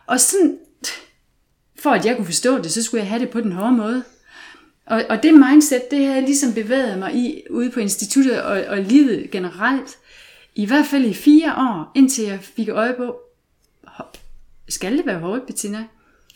[0.08, 0.58] Og sådan
[1.80, 4.04] for at jeg kunne forstå det, så skulle jeg have det på den hårde måde.
[4.86, 8.78] Og, og det mindset, det har ligesom bevæget mig i ude på instituttet og, og
[8.78, 9.98] livet generelt.
[10.56, 13.16] I hvert fald i fire år, indtil jeg fik øje på,
[14.70, 15.84] skal det være hårdt, Bettina?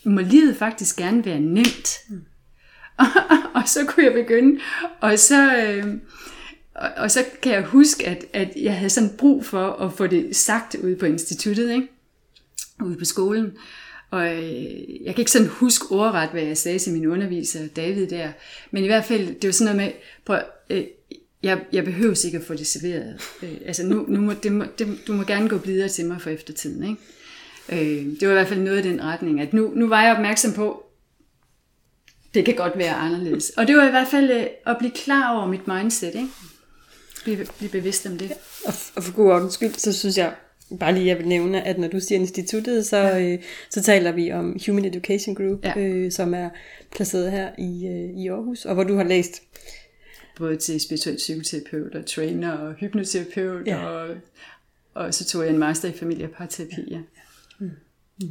[0.03, 1.89] Må livet faktisk gerne være nemt?
[2.09, 2.21] Mm.
[3.55, 4.59] og så kunne jeg begynde,
[5.01, 5.86] og så, øh,
[6.75, 10.07] og, og så kan jeg huske, at, at jeg havde sådan brug for at få
[10.07, 11.88] det sagt ude på instituttet, ikke?
[12.84, 13.51] ude på skolen.
[14.11, 18.07] Og øh, jeg kan ikke sådan huske ordret, hvad jeg sagde til min underviser, David
[18.07, 18.32] der,
[18.71, 20.84] men i hvert fald, det var sådan noget med, prøv, øh,
[21.43, 23.21] jeg, jeg behøver ikke at få det serveret.
[23.43, 26.21] Øh, altså nu, nu må, det må, det, du må gerne gå videre til mig
[26.21, 26.84] for eftertiden.
[26.84, 27.01] Ikke?
[27.70, 30.15] Øh, det var i hvert fald noget i den retning, at nu, nu var jeg
[30.15, 30.84] opmærksom på,
[32.34, 33.49] det kan godt være anderledes.
[33.49, 36.28] Og det var i hvert fald øh, at blive klar over mit mindset, ikke?
[37.24, 38.32] Blive, blive bevidst om det.
[38.65, 40.34] Og, og for god ordens skyld, så synes jeg
[40.80, 43.34] bare lige, jeg vil nævne, at når du siger instituttet, så, ja.
[43.34, 43.39] øh,
[43.70, 45.80] så taler vi om Human Education Group, ja.
[45.80, 46.49] øh, som er
[46.91, 49.41] placeret her i, øh, i Aarhus, og hvor du har læst
[50.38, 53.86] både til spirituel psykoterapeut og trainer og hypnoterapeut, ja.
[53.86, 54.15] og,
[54.93, 56.82] og så tog jeg en master i familie- og parterapi.
[56.91, 56.99] Ja.
[57.59, 57.69] Mm.
[58.21, 58.29] Mm.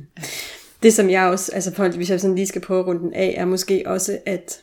[0.82, 3.44] Det som jeg også, altså for, hvis jeg sådan lige skal prøve runden af, er
[3.44, 4.60] måske også, at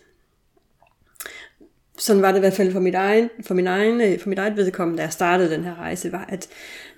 [1.97, 4.39] sådan var det i hvert fald for mit, egen, for min egen, øh, for mit
[4.39, 6.47] eget vedkommende, da jeg startede den her rejse, var, at,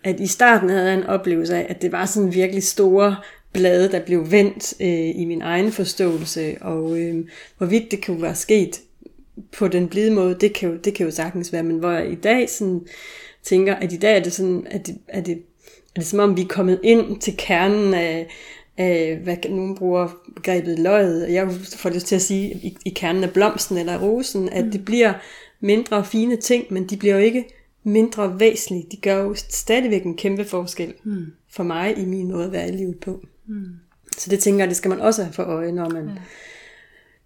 [0.03, 3.16] at i starten havde jeg en oplevelse af, at det var sådan virkelig store
[3.53, 7.26] blade, der blev vendt øh, i min egen forståelse, og øh,
[7.57, 8.82] hvorvidt det kunne være sket
[9.57, 12.11] på den blide måde, det kan jo, det kan jo sagtens være, men hvor jeg
[12.11, 12.88] i dag sådan
[13.43, 15.41] tænker, at i dag er det sådan, at det, at det,
[15.96, 18.28] er det som om vi er kommet ind til kernen af,
[18.78, 23.24] af hvad nogen bruger begrebet løjet, jeg får lyst til at sige, i, i kernen
[23.24, 24.72] af blomsten eller rosen, at mm.
[24.72, 25.14] det bliver
[25.60, 27.46] mindre fine ting, men de bliver jo ikke
[27.84, 28.88] mindre væsentlige.
[28.91, 31.26] De gør jo stadigvæk en kæmpe forskel mm.
[31.50, 33.22] for mig i min måde at være i livet på.
[33.48, 33.66] Mm.
[34.18, 36.22] Så det tænker jeg, det skal man også have for øje, når man, ja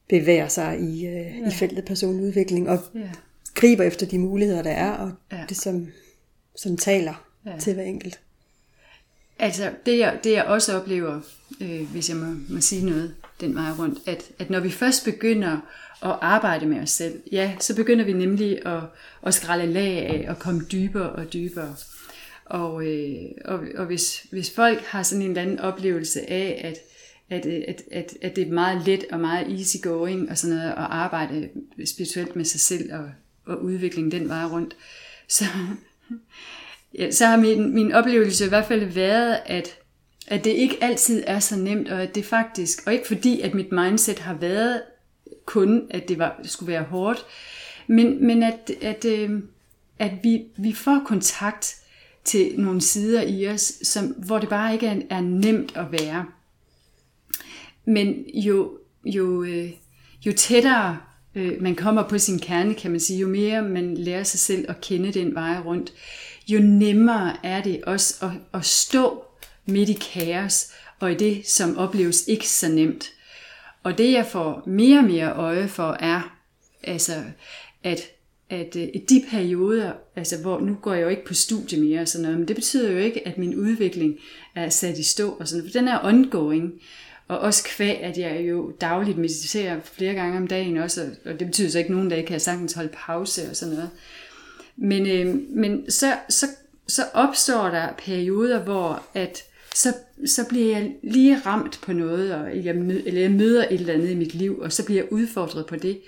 [0.10, 1.48] bevæger sig i, øh, ja.
[1.48, 3.10] i feltet personlig udvikling, og ja.
[3.54, 5.46] griber efter de muligheder, der er, og ja.
[5.50, 5.88] det, som,
[6.56, 7.58] som taler ja.
[7.60, 8.20] til hver enkelt.
[9.40, 11.22] Altså, det jeg, det jeg også oplever,
[11.62, 15.06] øh, hvis jeg må, må sige noget den vej rundt, at, at når vi først
[15.06, 15.52] begynder
[16.04, 18.82] at arbejde med os selv, ja, så begynder vi nemlig at,
[19.24, 21.76] at skralde lag af og komme dybere og dybere.
[22.46, 26.78] Og, øh, og, og hvis, hvis folk har sådan en eller anden oplevelse af, at
[27.30, 30.70] at, at, at, at det er meget let og meget easy going og sådan noget,
[30.70, 31.50] at arbejde
[31.86, 33.10] spirituelt med sig selv og,
[33.46, 34.76] og udvikling den vej rundt.
[35.28, 35.46] Så,
[36.98, 39.78] ja, så har min, min oplevelse i hvert fald været, at,
[40.28, 43.54] at det ikke altid er så nemt, og at det faktisk, og ikke fordi, at
[43.54, 44.82] mit mindset har været
[45.46, 47.26] kun, at det var, skulle være hårdt,
[47.88, 49.40] men, men at, at, øh,
[50.00, 51.76] at vi, vi får kontakt
[52.24, 56.26] til nogle sider i os, som, hvor det bare ikke er, er nemt at være.
[57.86, 59.72] Men jo, jo, øh,
[60.26, 60.98] jo tættere
[61.36, 64.66] øh, man kommer på sin kerne, kan man sige, jo mere man lærer sig selv
[64.70, 65.94] at kende den vej rundt,
[66.50, 69.24] jo nemmere er det også at, at stå
[69.66, 73.10] midt i kaos, og i det, som opleves ikke så nemt.
[73.84, 76.38] Og det jeg får mere og mere øje for er,
[76.84, 77.24] altså,
[77.84, 78.02] at,
[78.50, 82.02] at øh, i de perioder, altså hvor nu går jeg jo ikke på studie mere
[82.02, 84.18] og sådan noget, men det betyder jo ikke, at min udvikling
[84.56, 86.74] er sat i stå og sådan noget, for den er ongoing.
[87.28, 91.48] Og også kvæg, at jeg jo dagligt mediterer flere gange om dagen også, og det
[91.48, 93.90] betyder så ikke, at nogen dage kan jeg sagtens holde pause og sådan noget.
[94.82, 96.46] Men, øh, men så, så,
[96.88, 99.44] så opstår der perioder, hvor at
[99.76, 99.94] så,
[100.26, 103.94] så bliver jeg lige ramt på noget, og jeg, møder, eller jeg møder et eller
[103.94, 106.02] andet i mit liv, og så bliver jeg udfordret på det.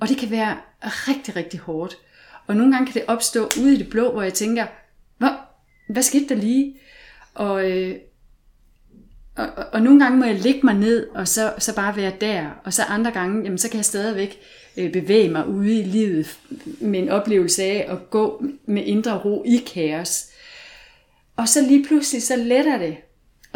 [0.00, 1.98] Og det kan være rigtig, rigtig hårdt.
[2.46, 4.66] Og nogle gange kan det opstå ude i det blå, hvor jeg tænker,
[5.18, 5.28] hvad,
[5.88, 6.76] hvad skete der lige?
[7.34, 7.96] Og, øh,
[9.36, 12.12] og, og, og nogle gange må jeg ligge mig ned, og så, så bare være
[12.20, 12.46] der.
[12.64, 14.38] Og så andre gange, jamen, så kan jeg stadigvæk
[14.78, 16.38] Øh, bevæge mig ude i livet
[16.80, 20.24] med en oplevelse af at gå med indre ro i kaos.
[21.36, 22.96] Og så lige pludselig, så letter det.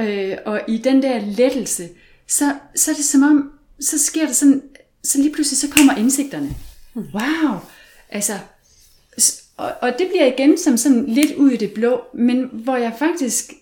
[0.01, 1.89] Øh, og i den der lettelse,
[2.27, 4.63] så, så er det som om, så sker der sådan,
[5.05, 6.51] så lige pludselig, så kommer indsigterne.
[6.97, 7.59] Wow!
[8.09, 8.33] Altså,
[9.57, 12.93] og, og det bliver igen som sådan lidt ud i det blå, men hvor jeg
[12.99, 13.53] faktisk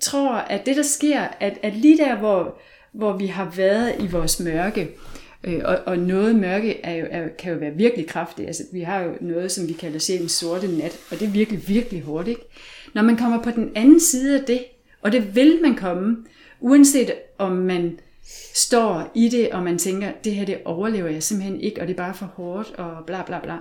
[0.00, 2.58] tror, at det der sker, at, at lige der, hvor,
[2.92, 4.88] hvor vi har været i vores mørke,
[5.44, 8.46] øh, og, og noget mørke er jo, er, kan jo være virkelig kraftigt.
[8.46, 11.68] Altså, vi har jo noget, som vi kalder sjælens sorte nat, og det er virkelig,
[11.68, 12.28] virkelig hårdt.
[12.28, 12.42] Ikke?
[12.94, 14.64] Når man kommer på den anden side af det,
[15.00, 16.16] og det vil man komme,
[16.60, 17.98] uanset om man
[18.54, 21.92] står i det, og man tænker, det her det overlever jeg simpelthen ikke, og det
[21.92, 23.56] er bare for hårdt, og bla bla bla.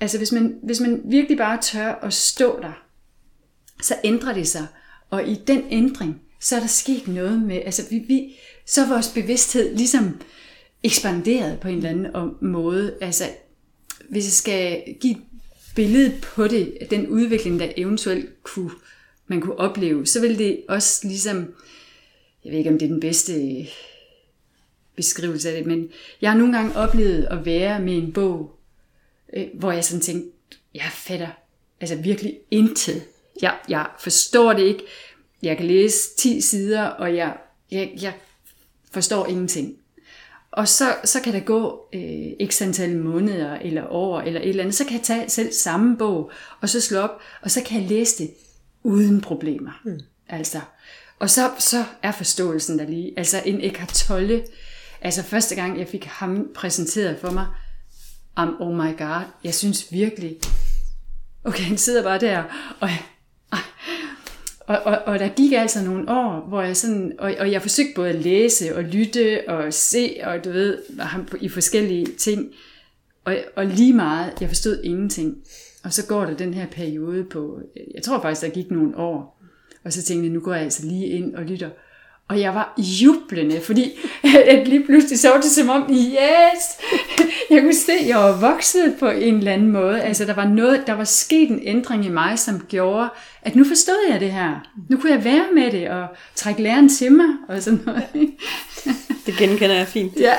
[0.00, 2.82] Altså hvis man, hvis man virkelig bare tør at stå der,
[3.82, 4.66] så ændrer det sig.
[5.10, 8.36] Og i den ændring, så er der sket noget med, altså vi, vi,
[8.66, 10.20] så er vores bevidsthed ligesom
[10.82, 12.94] ekspanderet på en eller anden måde.
[13.00, 13.24] Altså,
[14.08, 15.22] hvis jeg skal give et
[15.74, 18.70] billede på det, den udvikling, der eventuelt kunne,
[19.26, 21.54] man kunne opleve, så vil det også ligesom,
[22.44, 23.68] jeg ved ikke om det er den bedste øh,
[24.96, 25.90] beskrivelse af det, men
[26.20, 28.58] jeg har nogle gange oplevet at være med en bog,
[29.36, 30.30] øh, hvor jeg sådan tænkte,
[30.74, 31.28] jeg fatter
[31.80, 33.02] altså virkelig intet.
[33.42, 34.82] Jeg, jeg forstår det ikke.
[35.42, 37.36] Jeg kan læse 10 sider, og jeg,
[37.70, 38.14] jeg, jeg
[38.96, 39.74] forstår ingenting.
[40.50, 44.62] Og så, så kan der gå øh, x antal måneder eller år eller et eller
[44.62, 44.74] andet.
[44.74, 46.30] Så kan jeg tage selv samme bog,
[46.60, 48.30] og så slå op, og så kan jeg læse det
[48.82, 49.80] uden problemer.
[49.84, 50.00] Mm.
[50.28, 50.60] Altså.
[51.18, 53.14] Og så, så er forståelsen der lige.
[53.16, 54.44] Altså en Eckhart Tolle,
[55.00, 57.46] altså første gang jeg fik ham præsenteret for mig,
[58.40, 60.36] um, oh my god, jeg synes virkelig,
[61.44, 62.44] okay, han sidder bare der,
[62.80, 62.88] og
[64.66, 67.92] og, og, og der gik altså nogle år, hvor jeg sådan, og, og jeg forsøgte
[67.96, 72.48] både at læse og lytte og se, og du ved, ham i forskellige ting,
[73.24, 75.36] og, og lige meget, jeg forstod ingenting.
[75.84, 77.60] Og så går der den her periode på,
[77.94, 79.42] jeg tror faktisk, der gik nogle år,
[79.84, 81.70] og så tænkte jeg, nu går jeg altså lige ind og lytter.
[82.28, 83.98] Og jeg var jublende, fordi
[84.50, 86.64] at lige pludselig så var det som om, yes,
[87.50, 90.02] jeg kunne se, at jeg var vokset på en eller anden måde.
[90.02, 93.08] Altså der var noget, der var sket en ændring i mig, som gjorde,
[93.42, 94.68] at nu forstod jeg det her.
[94.90, 98.04] Nu kunne jeg være med det og trække læreren til mig og sådan noget.
[99.26, 100.12] Det genkender jeg fint.
[100.20, 100.34] Ja.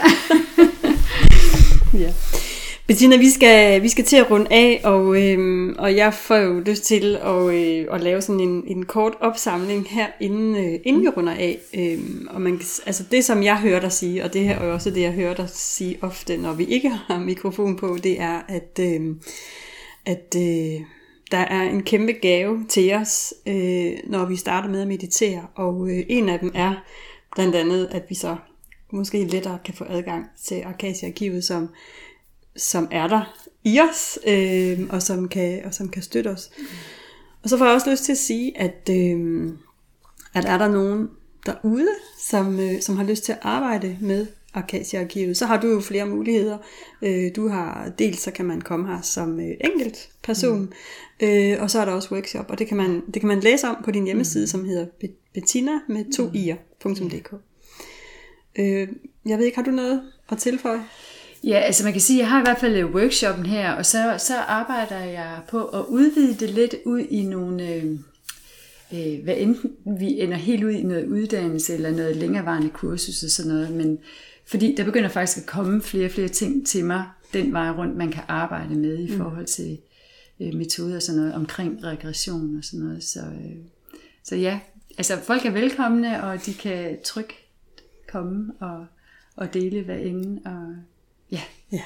[2.03, 2.11] ja.
[2.87, 6.59] Bettina, vi skal, vi skal til at runde af, og, øhm, og jeg får jo
[6.59, 11.01] lyst til at, øh, at lave sådan en, en kort opsamling her, inden, øh, inden
[11.01, 11.59] vi runder af.
[11.73, 14.89] Øhm, og man, altså det, som jeg hører dig sige, og det her er også
[14.89, 18.79] det, jeg hører dig sige ofte, når vi ikke har mikrofon på, det er, at,
[18.79, 19.15] øh,
[20.05, 20.81] at øh,
[21.31, 25.47] der er en kæmpe gave til os, øh, når vi starter med at meditere.
[25.55, 26.73] Og øh, en af dem er
[27.35, 28.35] blandt andet, at vi så
[28.91, 31.69] måske lettere kan få adgang til Arcasia-arkivet, som
[32.57, 36.49] som er der i os, øh, og, som kan, og som kan støtte os.
[36.57, 36.65] Mm.
[37.43, 39.49] Og så får jeg også lyst til at sige, at, øh,
[40.33, 41.09] at er der nogen
[41.45, 41.89] derude,
[42.19, 46.05] som, øh, som har lyst til at arbejde med Arcadia-arkivet, så har du jo flere
[46.05, 46.57] muligheder.
[47.01, 51.27] Øh, du har dels så kan man komme her som øh, enkelt person, mm.
[51.27, 53.67] øh, og så er der også workshop, og det kan man, det kan man læse
[53.67, 54.47] om på din hjemmeside, mm.
[54.47, 54.85] som hedder
[55.33, 56.31] Bettina med to mm.
[56.31, 57.33] i'er.dk.
[58.59, 58.87] Øh,
[59.25, 60.83] jeg ved ikke, har du noget at tilføje?
[61.43, 64.15] Ja, altså man kan sige, at jeg har i hvert fald workshoppen her, og så,
[64.17, 67.85] så arbejder jeg på at udvide det lidt ud i nogle, øh,
[68.93, 73.29] øh, hvad enten vi ender helt ud i noget uddannelse eller noget længerevarende kursus og
[73.29, 73.99] sådan noget, men
[74.45, 77.97] fordi der begynder faktisk at komme flere og flere ting til mig den vej rundt,
[77.97, 79.17] man kan arbejde med i mm.
[79.17, 79.77] forhold til
[80.39, 83.03] øh, metoder og sådan noget omkring regression og sådan noget.
[83.03, 83.55] Så, øh,
[84.23, 84.59] så ja,
[84.97, 87.33] altså folk er velkomne, og de kan trygt
[88.07, 88.85] komme og,
[89.35, 90.75] og dele hvad enden og
[91.31, 91.41] Ja.
[91.71, 91.81] ja.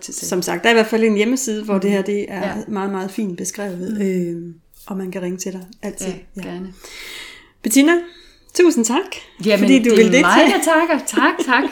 [0.00, 1.80] Som sagt, der er i hvert fald en hjemmeside, hvor mm.
[1.80, 2.54] det her det er ja.
[2.68, 3.96] meget, meget fint beskrevet.
[3.98, 4.02] Mm.
[4.02, 4.54] Øh,
[4.86, 6.06] og man kan ringe til dig altid.
[6.06, 6.48] Ja, ja.
[6.48, 6.72] gerne.
[7.62, 7.92] Bettina,
[8.54, 9.16] tusind tak.
[9.44, 11.06] Jamen, fordi du det vil det mig, der takker.
[11.06, 11.62] Tak, tak.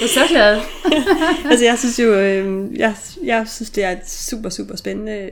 [0.00, 0.60] Jeg er så glad.
[1.50, 2.94] altså, jeg synes jo, øh, jeg,
[3.24, 5.30] jeg synes, det er et super, super spændende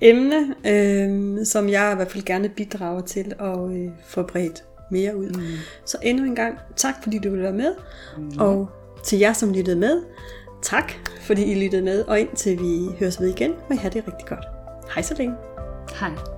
[0.00, 5.16] emne, øh, som jeg i hvert fald gerne bidrager til at øh, få bredt mere
[5.16, 5.28] ud.
[5.28, 5.42] Mm.
[5.84, 7.74] Så endnu en gang, tak fordi du vil være med.
[8.18, 8.38] Mm.
[8.38, 8.68] Og
[9.04, 10.02] til jer, som lyttede med,
[10.64, 14.04] Tak, fordi I lyttede med, og indtil vi høres ved igen, må I have det
[14.08, 14.44] rigtig godt.
[14.94, 15.34] Hej så længe.
[16.00, 16.33] Hej.